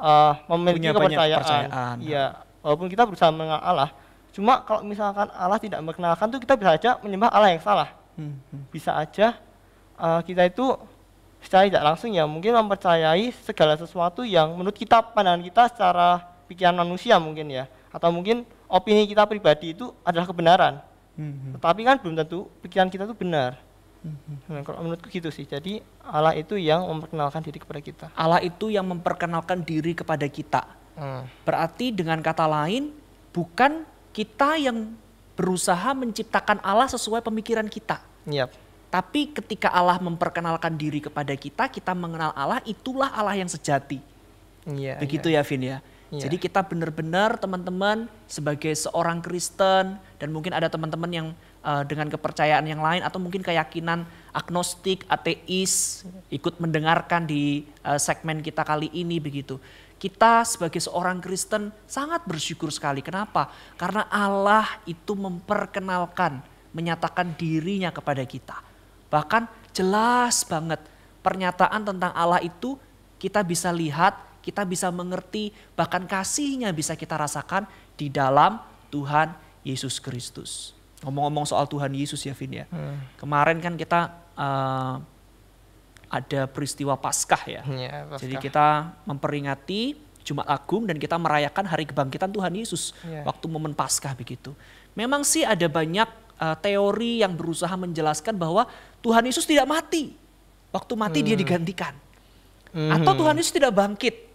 eh, 0.00 0.32
memiliki 0.48 0.88
Punya 0.88 0.96
kepercayaan. 0.96 1.96
Iya, 2.00 2.24
walaupun 2.64 2.88
kita 2.88 3.02
berusaha 3.04 3.28
mengenal 3.28 3.60
Allah, 3.60 3.90
cuma 4.32 4.64
kalau 4.64 4.80
misalkan 4.80 5.28
Allah 5.36 5.60
tidak 5.60 5.78
memperkenalkan 5.84 6.26
tuh 6.32 6.40
kita 6.40 6.56
bisa 6.56 6.70
aja 6.72 6.90
menyembah 7.04 7.28
Allah 7.28 7.52
yang 7.52 7.60
salah. 7.60 7.92
Hmm. 8.16 8.40
Bisa 8.72 8.96
aja 8.96 9.36
eh, 10.00 10.20
kita 10.24 10.48
itu 10.48 10.72
secara 11.42 11.70
tidak 11.70 11.84
langsung 11.84 12.10
ya 12.12 12.24
mungkin 12.26 12.54
mempercayai 12.56 13.30
segala 13.44 13.78
sesuatu 13.78 14.26
yang 14.26 14.54
menurut 14.58 14.74
kita 14.74 15.00
pandangan 15.00 15.42
kita 15.42 15.62
secara 15.70 16.08
pikiran 16.50 16.74
manusia 16.74 17.16
mungkin 17.20 17.46
ya 17.48 17.64
atau 17.92 18.12
mungkin 18.12 18.44
opini 18.68 19.08
kita 19.08 19.24
pribadi 19.24 19.72
itu 19.72 19.90
adalah 20.04 20.28
kebenaran. 20.28 20.74
Hmm, 21.18 21.58
Tetapi 21.58 21.80
kan 21.82 21.96
belum 21.98 22.14
tentu 22.14 22.46
pikiran 22.62 22.88
kita 22.92 23.08
itu 23.08 23.16
benar. 23.16 23.58
Nah, 24.46 24.62
kalau 24.62 24.86
menurutku 24.86 25.10
gitu 25.10 25.28
sih. 25.34 25.42
Jadi 25.42 25.82
Allah 26.06 26.38
itu 26.38 26.54
yang 26.54 26.86
memperkenalkan 26.86 27.42
diri 27.42 27.58
kepada 27.58 27.80
kita. 27.82 28.06
Allah 28.14 28.40
itu 28.40 28.70
yang 28.70 28.86
memperkenalkan 28.86 29.58
diri 29.66 29.92
kepada 29.98 30.26
kita. 30.30 30.62
Hmm. 30.94 31.26
Berarti 31.42 31.90
dengan 31.90 32.22
kata 32.22 32.46
lain, 32.46 32.94
bukan 33.34 33.82
kita 34.14 34.54
yang 34.58 34.94
berusaha 35.34 35.94
menciptakan 35.94 36.62
Allah 36.62 36.86
sesuai 36.90 37.22
pemikiran 37.22 37.66
kita. 37.66 38.02
Yap. 38.26 38.54
Tapi 38.88 39.36
ketika 39.36 39.68
Allah 39.68 40.00
memperkenalkan 40.00 40.72
diri 40.80 41.04
kepada 41.04 41.36
kita, 41.36 41.68
kita 41.68 41.92
mengenal 41.92 42.32
Allah, 42.32 42.64
itulah 42.64 43.12
Allah 43.12 43.36
yang 43.36 43.48
sejati. 43.48 44.00
Iya. 44.64 44.96
Begitu 44.96 45.28
iya. 45.28 45.44
ya 45.44 45.48
Vin 45.48 45.62
ya. 45.62 45.78
Iya. 46.08 46.24
Jadi 46.24 46.36
kita 46.40 46.64
benar-benar 46.64 47.36
teman-teman 47.36 48.08
sebagai 48.24 48.72
seorang 48.72 49.20
Kristen 49.20 50.00
dan 50.16 50.28
mungkin 50.32 50.56
ada 50.56 50.72
teman-teman 50.72 51.10
yang 51.12 51.28
uh, 51.60 51.84
dengan 51.84 52.08
kepercayaan 52.08 52.64
yang 52.64 52.80
lain 52.80 53.04
atau 53.04 53.20
mungkin 53.20 53.44
keyakinan 53.44 54.08
agnostik, 54.32 55.04
ateis 55.12 56.04
ikut 56.32 56.56
mendengarkan 56.64 57.28
di 57.28 57.68
uh, 57.84 58.00
segmen 58.00 58.40
kita 58.40 58.64
kali 58.64 58.88
ini 58.96 59.20
begitu. 59.20 59.60
Kita 60.00 60.48
sebagai 60.48 60.80
seorang 60.80 61.20
Kristen 61.20 61.74
sangat 61.84 62.24
bersyukur 62.24 62.72
sekali. 62.72 63.04
Kenapa? 63.04 63.52
Karena 63.76 64.08
Allah 64.08 64.80
itu 64.88 65.12
memperkenalkan, 65.12 66.40
menyatakan 66.72 67.36
dirinya 67.36 67.92
kepada 67.92 68.24
kita. 68.24 68.67
Bahkan 69.08 69.48
jelas 69.72 70.44
banget 70.44 70.80
pernyataan 71.20 71.84
tentang 71.84 72.12
Allah 72.12 72.40
itu 72.40 72.76
kita 73.18 73.42
bisa 73.42 73.68
lihat, 73.74 74.14
kita 74.40 74.62
bisa 74.62 74.88
mengerti, 74.88 75.50
bahkan 75.74 76.06
kasihnya 76.06 76.70
bisa 76.70 76.94
kita 76.94 77.18
rasakan 77.18 77.66
di 77.98 78.08
dalam 78.08 78.62
Tuhan 78.88 79.34
Yesus 79.66 79.98
Kristus. 79.98 80.72
Ngomong-ngomong 81.02 81.46
soal 81.46 81.66
Tuhan 81.66 81.92
Yesus 81.94 82.22
ya 82.24 82.34
Vin 82.34 82.62
ya. 82.62 82.66
Hmm. 82.70 82.98
Kemarin 83.18 83.58
kan 83.62 83.74
kita 83.74 84.00
eh, 84.38 84.94
ada 86.08 86.40
peristiwa 86.48 86.96
Paskah 86.96 87.42
ya. 87.44 87.62
Iya, 87.68 88.08
Jadi 88.16 88.34
Paskah. 88.34 88.44
kita 88.48 88.66
memperingati 89.04 89.80
Jumat 90.24 90.48
Agung 90.48 90.84
dan 90.88 90.96
kita 91.00 91.16
merayakan 91.20 91.64
hari 91.68 91.84
kebangkitan 91.88 92.28
Tuhan 92.32 92.52
Yesus 92.52 92.92
Iya. 93.04 93.24
waktu 93.28 93.44
momen 93.48 93.72
Paskah 93.76 94.12
begitu. 94.16 94.52
Memang 94.96 95.24
sih 95.24 95.44
ada 95.44 95.68
banyak 95.68 96.08
eh, 96.38 96.56
teori 96.62 97.20
yang 97.20 97.34
berusaha 97.34 97.74
menjelaskan 97.74 98.38
bahwa 98.38 98.64
Tuhan 99.02 99.26
Yesus 99.26 99.44
tidak 99.44 99.66
mati. 99.66 100.14
Waktu 100.70 100.92
mati 100.94 101.20
dia 101.24 101.34
digantikan. 101.34 101.96
Atau 102.68 103.12
Mhm. 103.16 103.18
Tuhan 103.24 103.34
Yesus 103.40 103.54
tidak 103.54 103.72
bangkit. 103.72 104.28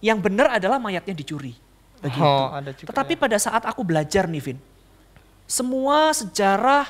Yang 0.00 0.18
benar 0.24 0.48
adalah 0.56 0.80
mayatnya 0.80 1.12
dicuri. 1.12 1.52
Begitu. 2.00 2.24
Oh, 2.24 2.48
ada 2.48 2.72
juga. 2.72 2.88
Tetapi 2.88 3.12
ya. 3.12 3.20
pada 3.20 3.36
saat 3.36 3.62
aku 3.68 3.84
belajar 3.84 4.24
nih 4.24 4.40
Vin, 4.40 4.58
semua 5.44 6.16
sejarah, 6.16 6.88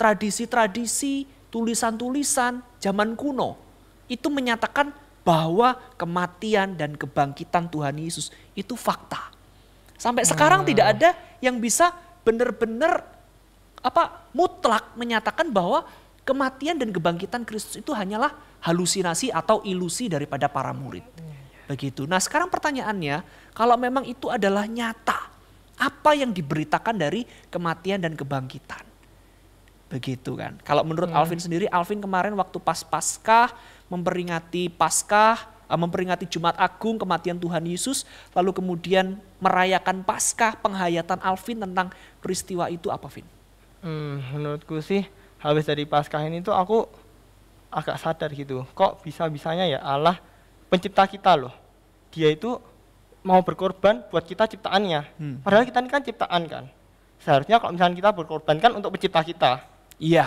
tradisi-tradisi, 0.00 1.28
tulisan-tulisan 1.52 2.64
zaman 2.80 3.12
kuno 3.12 3.60
itu 4.08 4.32
menyatakan 4.32 4.90
bahwa 5.20 5.76
kematian 6.00 6.78
dan 6.78 6.96
kebangkitan 6.96 7.68
Tuhan 7.68 8.00
Yesus 8.00 8.32
itu 8.56 8.72
fakta. 8.78 9.28
Sampai 10.00 10.24
sekarang 10.24 10.64
Hmm. 10.64 10.68
tidak 10.72 10.86
ada 10.96 11.10
yang 11.44 11.60
bisa 11.60 11.92
benar-benar 12.24 13.04
apa 13.86 14.26
mutlak 14.34 14.98
menyatakan 14.98 15.46
bahwa 15.54 15.86
kematian 16.26 16.74
dan 16.74 16.90
kebangkitan 16.90 17.46
Kristus 17.46 17.78
itu 17.78 17.94
hanyalah 17.94 18.34
halusinasi 18.58 19.30
atau 19.30 19.62
ilusi 19.62 20.10
daripada 20.10 20.50
para 20.50 20.74
murid. 20.74 21.06
Begitu. 21.70 22.06
Nah, 22.06 22.18
sekarang 22.18 22.50
pertanyaannya, 22.50 23.22
kalau 23.54 23.78
memang 23.78 24.02
itu 24.06 24.26
adalah 24.30 24.66
nyata, 24.66 25.30
apa 25.78 26.10
yang 26.18 26.34
diberitakan 26.34 26.98
dari 26.98 27.22
kematian 27.50 28.02
dan 28.02 28.18
kebangkitan? 28.18 28.82
Begitu 29.86 30.34
kan. 30.34 30.58
Kalau 30.66 30.82
menurut 30.82 31.10
Alvin 31.14 31.38
sendiri, 31.38 31.70
Alvin 31.70 32.02
kemarin 32.02 32.34
waktu 32.34 32.58
pas 32.58 32.82
Paskah 32.82 33.54
memperingati 33.86 34.66
Paskah, 34.66 35.46
eh, 35.70 35.78
memperingati 35.78 36.26
Jumat 36.26 36.58
Agung 36.58 36.98
kematian 36.98 37.38
Tuhan 37.38 37.62
Yesus, 37.66 38.02
lalu 38.34 38.50
kemudian 38.50 39.18
merayakan 39.38 40.02
Paskah, 40.02 40.58
penghayatan 40.58 41.22
Alvin 41.22 41.62
tentang 41.62 41.94
peristiwa 42.18 42.66
itu 42.66 42.90
apa, 42.90 43.06
Vin? 43.06 43.35
Hmm, 43.86 44.18
menurutku 44.34 44.82
sih 44.82 45.06
habis 45.38 45.62
dari 45.62 45.86
Paskah 45.86 46.26
ini 46.26 46.42
tuh 46.42 46.50
aku 46.50 46.90
agak 47.70 48.02
sadar 48.02 48.34
gitu. 48.34 48.66
Kok 48.74 49.06
bisa-bisanya 49.06 49.62
ya 49.70 49.78
Allah 49.78 50.18
pencipta 50.66 51.06
kita 51.06 51.38
loh. 51.38 51.54
Dia 52.10 52.34
itu 52.34 52.58
mau 53.22 53.38
berkorban 53.46 54.02
buat 54.10 54.26
kita 54.26 54.50
ciptaannya. 54.50 55.00
Hmm. 55.22 55.36
Padahal 55.46 55.62
kita 55.62 55.78
ini 55.78 55.90
kan 55.94 56.02
ciptaan 56.02 56.42
kan. 56.50 56.64
Seharusnya 57.22 57.62
kalau 57.62 57.78
misalnya 57.78 57.94
kita 57.94 58.10
berkorban 58.10 58.58
kan 58.58 58.74
untuk 58.74 58.90
pencipta 58.90 59.22
kita. 59.22 59.62
Iya, 60.02 60.26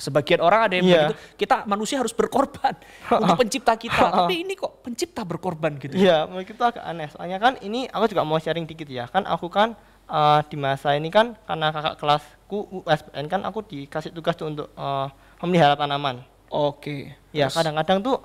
Sebagian 0.00 0.40
orang 0.40 0.60
ada 0.64 0.74
yang 0.80 0.86
Iya. 0.88 1.00
begitu, 1.12 1.14
kita 1.44 1.68
manusia 1.68 2.00
harus 2.00 2.16
berkorban 2.16 2.72
untuk 3.20 3.36
pencipta 3.36 3.76
kita. 3.76 4.08
Tapi 4.08 4.48
ini 4.48 4.56
kok 4.56 4.80
pencipta 4.80 5.26
berkorban 5.28 5.76
gitu. 5.76 5.92
Iya, 5.92 6.24
menurut 6.24 6.48
itu 6.48 6.62
agak 6.62 6.80
aneh. 6.80 7.10
Soalnya 7.12 7.36
kan 7.36 7.60
ini 7.60 7.84
aku 7.90 8.08
juga 8.08 8.22
mau 8.24 8.40
sharing 8.40 8.64
dikit 8.64 8.88
ya. 8.88 9.10
Kan 9.12 9.28
aku 9.28 9.52
kan 9.52 9.76
eh, 10.10 10.40
di 10.50 10.56
masa 10.58 10.92
ini 10.92 11.08
kan 11.08 11.38
karena 11.46 11.70
kakak 11.70 11.94
kelasku 11.96 12.58
USBN 12.82 13.26
kan 13.26 13.40
aku 13.46 13.62
dikasih 13.62 14.10
tugas 14.10 14.34
tuh 14.34 14.50
untuk 14.50 14.68
eh, 14.74 15.06
memelihara 15.40 15.78
tanaman. 15.78 16.20
Oke. 16.50 17.14
Ya, 17.30 17.46
Terus- 17.46 17.56
kadang-kadang 17.56 17.98
tuh 18.02 18.16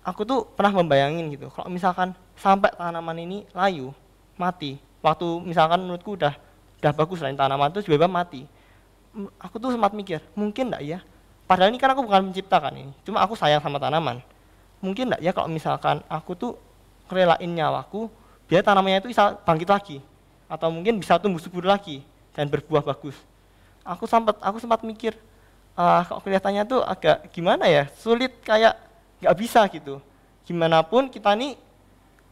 aku 0.00 0.24
tuh 0.24 0.48
pernah 0.48 0.72
membayangin 0.74 1.28
gitu. 1.30 1.52
Kalau 1.52 1.68
misalkan 1.68 2.16
sampai 2.34 2.72
tanaman 2.72 3.16
ini 3.16 3.44
layu, 3.52 3.92
mati. 4.34 4.80
Waktu 5.04 5.44
misalkan 5.44 5.84
menurutku 5.84 6.16
udah 6.16 6.32
udah 6.80 6.92
bagus 6.92 7.20
lah 7.20 7.28
ini 7.28 7.36
tanaman 7.36 7.68
tuh 7.70 7.84
tiba-tiba 7.84 8.08
mati. 8.08 8.48
M- 9.14 9.30
Aku 9.38 9.60
tuh 9.60 9.70
sempat 9.70 9.92
mikir, 9.92 10.18
mungkin 10.34 10.72
enggak 10.72 10.82
ya? 10.82 10.98
Padahal 11.44 11.68
ini 11.68 11.76
kan 11.76 11.92
aku 11.92 12.02
bukan 12.02 12.32
menciptakan 12.32 12.72
ini. 12.72 12.92
Cuma 13.04 13.20
aku 13.20 13.36
sayang 13.36 13.60
sama 13.60 13.76
tanaman. 13.76 14.24
Mungkin 14.80 15.12
enggak 15.12 15.20
ya 15.20 15.30
kalau 15.30 15.48
misalkan 15.48 16.00
aku 16.08 16.32
tuh 16.34 16.52
relain 17.12 17.52
nyawaku 17.52 18.08
biar 18.48 18.64
tanamannya 18.64 19.04
itu 19.04 19.12
bisa 19.12 19.36
bangkit 19.44 19.68
lagi 19.68 19.98
atau 20.48 20.68
mungkin 20.68 21.00
bisa 21.00 21.16
tumbuh 21.16 21.40
subur 21.40 21.64
lagi 21.64 22.04
dan 22.34 22.50
berbuah 22.50 22.84
bagus. 22.84 23.16
Aku 23.84 24.08
sempat 24.08 24.36
aku 24.40 24.58
sempat 24.60 24.80
mikir 24.84 25.16
ah 25.74 26.06
kok 26.06 26.22
kelihatannya 26.22 26.62
tuh 26.64 26.80
agak 26.82 27.28
gimana 27.34 27.66
ya? 27.66 27.90
Sulit 27.98 28.32
kayak 28.42 28.76
nggak 29.22 29.36
bisa 29.38 29.66
gitu. 29.70 30.00
Gimana 30.44 30.84
pun 30.84 31.08
kita 31.08 31.32
nih 31.32 31.56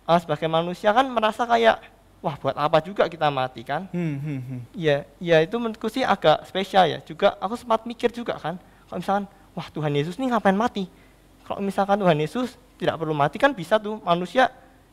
ah, 0.05 0.19
sebagai 0.21 0.47
manusia 0.47 0.93
kan 0.93 1.09
merasa 1.09 1.47
kayak 1.49 1.81
wah 2.23 2.39
buat 2.39 2.55
apa 2.55 2.79
juga 2.85 3.09
kita 3.11 3.29
mati 3.29 3.67
kan? 3.67 3.91
Hmm, 3.91 4.17
hmm, 4.21 4.41
hmm. 4.41 4.61
ya 4.77 5.05
ya 5.19 5.43
itu 5.43 5.57
menurutku 5.59 5.91
sih 5.91 6.07
agak 6.07 6.47
spesial 6.47 6.87
ya. 6.87 6.99
Juga 7.03 7.35
aku 7.41 7.57
sempat 7.59 7.85
mikir 7.89 8.13
juga 8.15 8.39
kan 8.39 8.57
kalau 8.87 8.99
misalkan 9.01 9.25
wah 9.57 9.69
Tuhan 9.73 9.93
Yesus 9.93 10.17
nih 10.21 10.33
ngapain 10.33 10.57
mati? 10.57 10.87
Kalau 11.43 11.59
misalkan 11.59 11.99
Tuhan 11.99 12.19
Yesus 12.21 12.55
tidak 12.79 12.99
perlu 12.99 13.15
mati 13.17 13.37
kan 13.41 13.51
bisa 13.51 13.77
tuh 13.81 13.99
manusia 14.03 14.51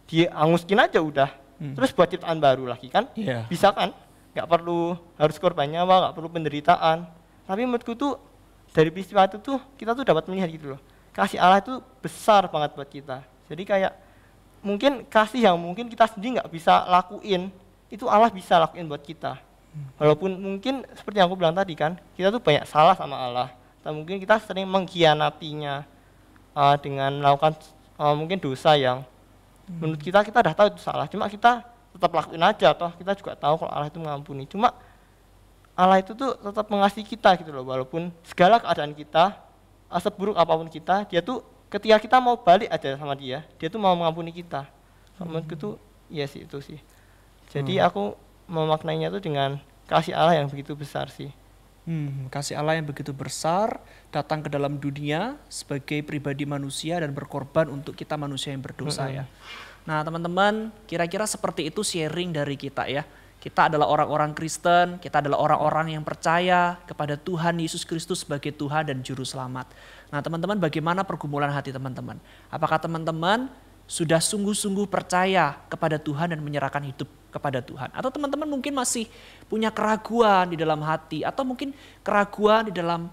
dianguskin 0.10 0.82
aja 0.82 0.98
udah 0.98 1.30
Hmm. 1.60 1.76
terus 1.76 1.92
buat 1.92 2.08
ciptaan 2.08 2.40
baru 2.40 2.72
lagi 2.72 2.88
kan? 2.88 3.12
Iya. 3.20 3.44
bisa 3.52 3.76
kan? 3.76 3.92
Nggak 4.32 4.48
perlu 4.48 4.96
harus 5.20 5.36
korban 5.36 5.68
nyawa 5.68 6.08
nggak 6.08 6.16
perlu 6.16 6.30
penderitaan. 6.32 7.04
Tapi 7.44 7.62
menurutku 7.68 7.94
tuh 8.00 8.16
dari 8.72 8.88
peristiwa 8.94 9.28
itu 9.28 9.38
tuh 9.44 9.60
kita 9.76 9.92
tuh 9.92 10.08
dapat 10.08 10.24
melihat 10.32 10.48
gitu 10.50 10.76
loh. 10.76 10.82
Kasih 11.12 11.36
Allah 11.36 11.60
itu 11.60 11.84
besar 12.00 12.48
banget 12.48 12.72
buat 12.80 12.88
kita. 12.88 13.26
Jadi 13.52 13.64
kayak 13.68 13.94
mungkin 14.64 15.04
kasih 15.04 15.52
yang 15.52 15.58
mungkin 15.60 15.92
kita 15.92 16.08
sendiri 16.08 16.40
nggak 16.40 16.52
bisa 16.52 16.88
lakuin 16.88 17.52
itu 17.90 18.06
Allah 18.08 18.32
bisa 18.32 18.56
lakuin 18.56 18.88
buat 18.88 19.04
kita. 19.04 19.42
Walaupun 20.02 20.34
mungkin 20.40 20.82
seperti 20.98 21.22
yang 21.22 21.28
aku 21.30 21.38
bilang 21.38 21.54
tadi 21.54 21.74
kan 21.78 21.98
kita 22.16 22.34
tuh 22.34 22.42
banyak 22.42 22.66
salah 22.66 22.96
sama 22.96 23.20
Allah. 23.20 23.50
Atau 23.80 23.96
mungkin 23.96 24.20
kita 24.20 24.40
sering 24.44 24.68
mengkhianatinya 24.68 25.88
uh, 26.54 26.76
dengan 26.80 27.16
melakukan 27.20 27.56
uh, 27.96 28.16
mungkin 28.16 28.38
dosa 28.38 28.76
yang 28.76 29.04
menurut 29.70 30.02
kita 30.02 30.26
kita 30.26 30.42
udah 30.42 30.56
tahu 30.58 30.68
itu 30.74 30.82
salah. 30.82 31.06
Cuma 31.06 31.30
kita 31.30 31.62
tetap 31.94 32.10
lakuin 32.10 32.42
aja 32.42 32.74
toh. 32.74 32.92
Kita 32.98 33.14
juga 33.14 33.38
tahu 33.38 33.62
kalau 33.62 33.72
Allah 33.72 33.90
itu 33.94 34.02
mengampuni. 34.02 34.50
Cuma 34.50 34.74
Allah 35.78 36.02
itu 36.02 36.18
tuh 36.18 36.34
tetap 36.42 36.66
mengasihi 36.74 37.06
kita 37.06 37.38
gitu 37.38 37.54
loh. 37.54 37.64
Walaupun 37.70 38.10
segala 38.26 38.58
keadaan 38.58 38.98
kita 38.98 39.38
uh, 39.94 40.02
seburuk 40.02 40.36
apa 40.36 40.52
pun 40.58 40.68
kita 40.68 41.06
dia 41.06 41.22
tuh 41.22 41.46
ketika 41.70 42.02
kita 42.02 42.18
mau 42.18 42.34
balik 42.34 42.68
aja 42.74 42.98
sama 42.98 43.14
dia 43.14 43.46
dia 43.62 43.68
tuh 43.70 43.78
mau 43.78 43.94
mengampuni 43.94 44.34
kita. 44.34 44.66
Kalau 45.16 45.30
menurutku 45.30 45.56
tuh 45.56 45.74
iya 46.10 46.26
sih 46.26 46.44
itu 46.44 46.58
sih. 46.60 46.82
Jadi 47.50 47.78
aku 47.78 48.18
memaknainya 48.50 49.14
tuh 49.14 49.22
dengan 49.22 49.62
kasih 49.90 50.14
Allah 50.14 50.38
yang 50.38 50.46
begitu 50.50 50.78
besar 50.78 51.10
sih 51.10 51.34
Hmm, 51.90 52.30
kasih 52.30 52.54
Allah 52.54 52.78
yang 52.78 52.86
begitu 52.86 53.10
besar 53.10 53.82
datang 54.14 54.46
ke 54.46 54.50
dalam 54.54 54.78
dunia 54.78 55.42
sebagai 55.50 56.06
pribadi 56.06 56.46
manusia 56.46 57.02
dan 57.02 57.18
berkorban 57.18 57.66
untuk 57.66 57.98
kita 57.98 58.14
manusia 58.14 58.54
yang 58.54 58.62
berdosa 58.62 59.10
ya. 59.10 59.26
Nah 59.90 60.06
teman-teman 60.06 60.70
kira-kira 60.86 61.26
seperti 61.26 61.74
itu 61.74 61.82
sharing 61.82 62.30
dari 62.30 62.54
kita 62.62 62.86
ya. 62.86 63.02
Kita 63.42 63.74
adalah 63.74 63.90
orang-orang 63.90 64.38
Kristen, 64.38 65.02
kita 65.02 65.26
adalah 65.26 65.42
orang-orang 65.42 65.98
yang 65.98 66.06
percaya 66.06 66.78
kepada 66.86 67.18
Tuhan 67.18 67.58
Yesus 67.58 67.82
Kristus 67.90 68.22
sebagai 68.22 68.54
Tuhan 68.54 68.94
dan 68.94 69.02
Juru 69.02 69.26
Selamat. 69.26 69.66
Nah 70.14 70.22
teman-teman 70.22 70.62
bagaimana 70.62 71.02
pergumulan 71.02 71.50
hati 71.50 71.74
teman-teman? 71.74 72.22
Apakah 72.54 72.78
teman-teman 72.78 73.50
sudah 73.90 74.22
sungguh-sungguh 74.22 74.86
percaya 74.86 75.58
kepada 75.66 75.98
Tuhan 75.98 76.38
dan 76.38 76.46
menyerahkan 76.46 76.86
hidup 76.86 77.10
kepada 77.30 77.62
Tuhan. 77.62 77.94
Atau 77.94 78.10
teman-teman 78.10 78.50
mungkin 78.50 78.74
masih 78.74 79.06
punya 79.46 79.70
keraguan 79.70 80.50
di 80.50 80.58
dalam 80.58 80.82
hati 80.82 81.22
atau 81.22 81.46
mungkin 81.46 81.74
keraguan 82.02 82.70
di 82.70 82.74
dalam 82.74 83.08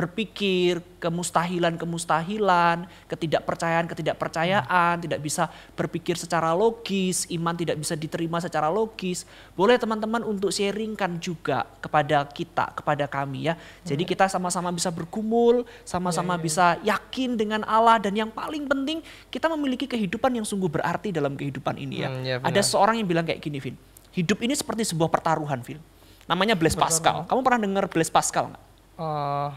berpikir, 0.00 0.80
kemustahilan-kemustahilan, 0.96 2.88
ketidakpercayaan-ketidakpercayaan, 3.04 5.04
tidak 5.04 5.20
bisa 5.20 5.52
berpikir 5.76 6.16
secara 6.16 6.56
logis, 6.56 7.28
iman 7.28 7.52
tidak 7.52 7.76
bisa 7.76 7.92
diterima 7.92 8.40
secara 8.40 8.72
logis. 8.72 9.28
Boleh 9.52 9.76
teman-teman 9.76 10.24
untuk 10.24 10.48
sharingkan 10.48 11.20
juga 11.20 11.68
kepada 11.84 12.24
kita, 12.32 12.72
kepada 12.72 13.04
kami 13.04 13.52
ya. 13.52 13.60
Jadi 13.84 14.08
kita 14.08 14.24
sama-sama 14.32 14.72
bisa 14.72 14.88
bergumul, 14.88 15.68
sama-sama 15.84 16.40
bisa 16.40 16.80
yakin 16.80 17.36
dengan 17.36 17.60
Allah 17.68 18.00
dan 18.00 18.16
yang 18.16 18.32
paling 18.32 18.64
penting 18.64 19.04
kita 19.28 19.52
memiliki 19.52 19.84
kehidupan 19.84 20.32
yang 20.32 20.48
sungguh 20.48 20.72
berarti 20.72 21.12
dalam 21.12 21.36
kehidupan 21.36 21.76
ini 21.76 21.96
ya. 22.00 22.08
Hmm, 22.08 22.24
ya 22.24 22.36
Ada 22.40 22.64
seorang 22.64 22.96
yang 22.96 23.04
bilang 23.04 23.28
kayak 23.28 23.44
gini, 23.44 23.60
Vin. 23.60 23.76
Hidup 24.16 24.40
ini 24.40 24.56
seperti 24.56 24.88
sebuah 24.88 25.12
pertaruhan, 25.12 25.60
Vin. 25.60 25.76
Namanya 26.24 26.56
Blaise 26.56 26.78
Pascal. 26.78 27.28
Kamu 27.28 27.44
pernah 27.44 27.68
dengar 27.68 27.84
Blaise 27.90 28.08
Pascal 28.08 28.54
nggak? 28.54 28.70
Eh, 29.00 29.48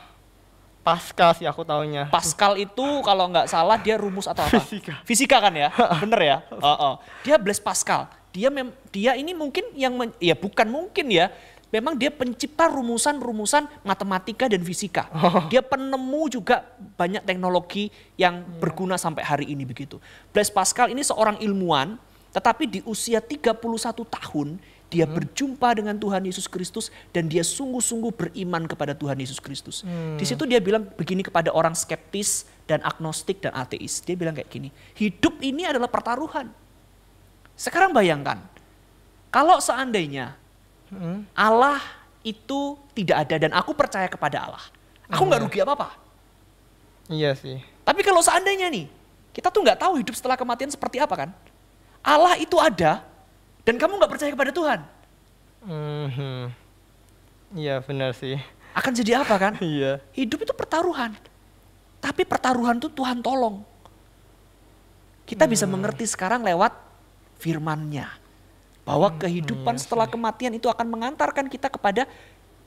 Pascal 0.84 1.32
sih 1.34 1.48
aku 1.48 1.64
taunya 1.64 2.12
Pascal 2.12 2.60
itu 2.60 2.84
kalau 3.02 3.32
nggak 3.32 3.48
salah 3.48 3.80
dia 3.80 3.96
rumus 3.96 4.28
atau 4.28 4.44
apa? 4.44 4.60
Fisika. 4.60 5.00
Fisika 5.08 5.38
kan 5.40 5.56
ya, 5.56 5.72
bener 6.04 6.20
ya. 6.22 6.38
Oh, 6.52 6.68
oh. 6.68 6.94
Dia 7.24 7.40
Blaise 7.40 7.64
Pascal. 7.64 8.12
Dia 8.36 8.52
mem- 8.52 8.76
dia 8.92 9.16
ini 9.16 9.32
mungkin 9.32 9.64
yang 9.74 9.96
men- 9.96 10.18
ya 10.20 10.36
bukan 10.36 10.68
mungkin 10.68 11.08
ya. 11.08 11.32
Memang 11.74 11.98
dia 11.98 12.14
pencipta 12.14 12.70
rumusan-rumusan 12.70 13.66
matematika 13.82 14.46
dan 14.46 14.62
fisika. 14.62 15.10
Dia 15.50 15.66
penemu 15.66 16.30
juga 16.30 16.62
banyak 16.94 17.26
teknologi 17.26 17.90
yang 18.14 18.46
berguna 18.62 18.94
sampai 18.94 19.26
hari 19.26 19.46
ini 19.50 19.66
begitu. 19.66 19.98
Blaise 20.30 20.54
Pascal 20.54 20.94
ini 20.94 21.02
seorang 21.02 21.42
ilmuwan, 21.42 21.98
tetapi 22.30 22.70
di 22.70 22.80
usia 22.86 23.18
31 23.18 23.58
tahun 24.06 24.62
dia 24.94 25.10
berjumpa 25.10 25.74
dengan 25.74 25.98
Tuhan 25.98 26.22
Yesus 26.22 26.46
Kristus 26.46 26.94
dan 27.10 27.26
dia 27.26 27.42
sungguh-sungguh 27.42 28.14
beriman 28.14 28.70
kepada 28.70 28.94
Tuhan 28.94 29.18
Yesus 29.18 29.42
Kristus. 29.42 29.82
Di 30.22 30.26
situ 30.30 30.46
dia 30.46 30.62
bilang 30.62 30.86
begini 30.94 31.26
kepada 31.26 31.50
orang 31.50 31.74
skeptis 31.74 32.46
dan 32.70 32.86
agnostik 32.86 33.42
dan 33.42 33.58
ateis. 33.58 34.06
Dia 34.06 34.14
bilang 34.14 34.38
kayak 34.38 34.54
gini, 34.54 34.70
hidup 34.94 35.42
ini 35.42 35.66
adalah 35.66 35.90
pertaruhan. 35.90 36.54
Sekarang 37.58 37.90
bayangkan, 37.90 38.38
kalau 39.34 39.58
seandainya 39.58 40.38
Hmm. 40.94 41.26
Allah 41.34 41.82
itu 42.22 42.78
tidak 42.94 43.26
ada 43.26 43.36
dan 43.42 43.52
aku 43.58 43.74
percaya 43.74 44.06
kepada 44.06 44.46
Allah, 44.46 44.64
aku 45.10 45.26
nggak 45.26 45.42
rugi 45.42 45.60
apa-apa. 45.66 45.98
iya 47.10 47.34
sih 47.34 47.58
Tapi 47.82 48.06
kalau 48.06 48.22
seandainya 48.22 48.70
nih, 48.70 48.86
kita 49.34 49.50
tuh 49.50 49.66
nggak 49.66 49.82
tahu 49.82 49.98
hidup 50.00 50.14
setelah 50.14 50.38
kematian 50.38 50.70
seperti 50.70 51.02
apa 51.02 51.16
kan? 51.18 51.30
Allah 52.06 52.38
itu 52.38 52.56
ada 52.62 53.02
dan 53.64 53.76
kamu 53.80 54.00
nggak 54.00 54.12
percaya 54.12 54.32
kepada 54.32 54.52
Tuhan, 54.52 54.80
Mhm. 55.64 56.52
iya 57.56 57.80
benar 57.80 58.12
sih 58.16 58.36
akan 58.74 58.92
jadi 58.92 59.22
apa 59.22 59.36
kan? 59.38 59.54
iya 59.64 60.02
Hidup 60.18 60.44
itu 60.44 60.54
pertaruhan. 60.54 61.14
Tapi 62.04 62.28
pertaruhan 62.28 62.82
itu 62.82 62.90
Tuhan 62.92 63.24
tolong. 63.24 63.64
Kita 65.24 65.48
bisa 65.48 65.64
mengerti 65.64 66.04
sekarang 66.04 66.44
lewat 66.44 66.76
firman-Nya. 67.40 68.12
Bahwa 68.84 69.08
kehidupan 69.16 69.80
setelah 69.80 70.04
kematian 70.04 70.52
itu 70.60 70.68
akan 70.68 70.84
mengantarkan 70.92 71.48
kita 71.48 71.72
kepada 71.72 72.04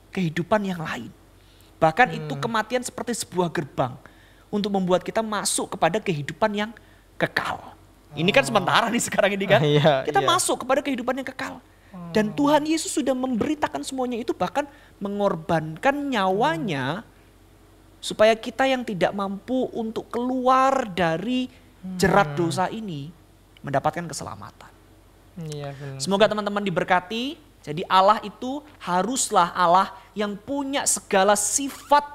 kehidupan 0.09 0.65
yang 0.65 0.81
lain. 0.81 1.13
Bahkan 1.77 2.17
itu 2.17 2.33
kematian 2.41 2.81
seperti 2.81 3.13
sebuah 3.13 3.53
gerbang 3.53 3.93
untuk 4.49 4.73
membuat 4.73 5.05
kita 5.05 5.21
masuk 5.21 5.77
kepada 5.77 6.01
kehidupan 6.01 6.49
yang 6.57 6.71
kekal. 7.21 7.76
Ini 8.17 8.31
kan 8.33 8.43
sementara 8.43 8.89
nih 8.89 9.03
sekarang 9.05 9.31
ini 9.37 9.45
kan. 9.45 9.61
Iya, 9.77 10.03
kita 10.09 10.19
iya. 10.19 10.27
masuk 10.27 10.65
kepada 10.65 10.81
kehidupan 10.81 11.13
yang 11.21 11.27
kekal. 11.27 11.61
Dan 12.13 12.33
Tuhan 12.33 12.65
Yesus 12.65 12.93
sudah 12.93 13.13
memberitakan 13.13 13.81
semuanya 13.81 14.17
itu 14.21 14.33
bahkan 14.33 14.65
mengorbankan 14.97 15.93
nyawanya 16.07 17.05
supaya 17.97 18.37
kita 18.37 18.69
yang 18.69 18.85
tidak 18.85 19.11
mampu 19.11 19.67
untuk 19.73 20.07
keluar 20.13 20.85
dari 20.93 21.49
jerat 21.97 22.37
dosa 22.37 22.69
ini 22.69 23.09
mendapatkan 23.65 24.05
keselamatan. 24.05 24.71
iya 25.49 25.73
benar 25.73 26.01
Semoga 26.01 26.25
teman-teman 26.29 26.63
diberkati. 26.63 27.37
Jadi 27.67 27.83
Allah 27.91 28.23
itu 28.23 28.63
haruslah 28.79 29.51
Allah 29.51 29.91
yang 30.15 30.39
punya 30.39 30.87
segala 30.87 31.35
sifat 31.35 32.05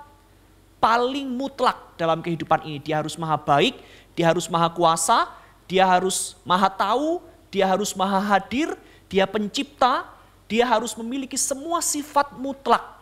paling 0.81 1.29
mutlak 1.29 1.77
dalam 2.01 2.25
kehidupan 2.25 2.65
ini. 2.65 2.79
Dia 2.81 3.05
harus 3.05 3.21
maha 3.21 3.37
baik, 3.37 3.77
dia 4.17 4.33
harus 4.33 4.49
maha 4.49 4.73
kuasa, 4.73 5.29
dia 5.73 5.89
harus 5.89 6.37
maha 6.45 6.69
tahu, 6.69 7.25
dia 7.49 7.65
harus 7.65 7.97
maha 7.97 8.21
hadir, 8.21 8.77
dia 9.09 9.25
pencipta, 9.25 10.05
dia 10.45 10.69
harus 10.69 10.93
memiliki 10.93 11.41
semua 11.41 11.81
sifat 11.81 12.37
mutlak 12.37 13.01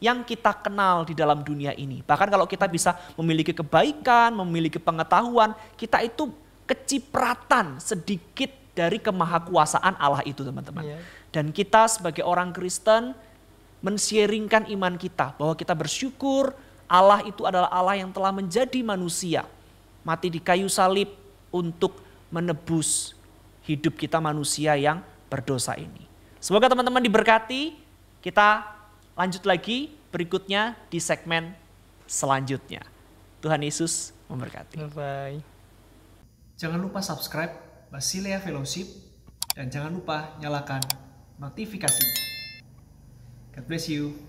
yang 0.00 0.24
kita 0.24 0.48
kenal 0.56 1.04
di 1.04 1.12
dalam 1.12 1.44
dunia 1.44 1.76
ini. 1.76 2.00
Bahkan 2.00 2.32
kalau 2.32 2.48
kita 2.48 2.64
bisa 2.72 2.96
memiliki 3.20 3.52
kebaikan, 3.52 4.32
memiliki 4.32 4.80
pengetahuan, 4.80 5.52
kita 5.76 6.00
itu 6.00 6.32
kecipratan 6.64 7.76
sedikit 7.84 8.48
dari 8.72 8.96
kemahakuasaan 8.96 10.00
Allah 10.00 10.24
itu 10.24 10.40
teman-teman. 10.40 10.88
Iya. 10.88 10.98
Dan 11.28 11.52
kita 11.52 11.84
sebagai 11.84 12.24
orang 12.24 12.56
Kristen 12.56 13.12
mensharingkan 13.84 14.72
iman 14.72 14.96
kita 14.96 15.36
bahwa 15.36 15.52
kita 15.52 15.76
bersyukur 15.76 16.56
Allah 16.88 17.20
itu 17.28 17.44
adalah 17.44 17.68
Allah 17.68 18.00
yang 18.00 18.08
telah 18.08 18.32
menjadi 18.32 18.80
manusia. 18.80 19.44
Mati 20.00 20.32
di 20.32 20.40
kayu 20.40 20.68
salib 20.72 21.12
untuk 21.52 22.05
menebus 22.30 23.14
hidup 23.66 23.98
kita 23.98 24.22
manusia 24.22 24.78
yang 24.78 25.02
berdosa 25.26 25.74
ini. 25.74 26.06
Semoga 26.38 26.70
teman-teman 26.70 27.02
diberkati. 27.02 27.74
Kita 28.22 28.62
lanjut 29.18 29.42
lagi 29.46 29.94
berikutnya 30.10 30.78
di 30.90 30.98
segmen 31.02 31.54
selanjutnya. 32.06 32.82
Tuhan 33.42 33.62
Yesus 33.62 34.14
memberkati. 34.30 34.78
Bye. 34.94 35.42
Jangan 36.56 36.80
lupa 36.80 37.04
subscribe 37.04 37.52
Basilea 37.92 38.40
Fellowship 38.40 38.88
dan 39.52 39.68
jangan 39.68 39.92
lupa 39.92 40.34
nyalakan 40.40 40.82
notifikasinya. 41.38 42.16
God 43.54 43.64
bless 43.68 43.88
you. 43.88 44.25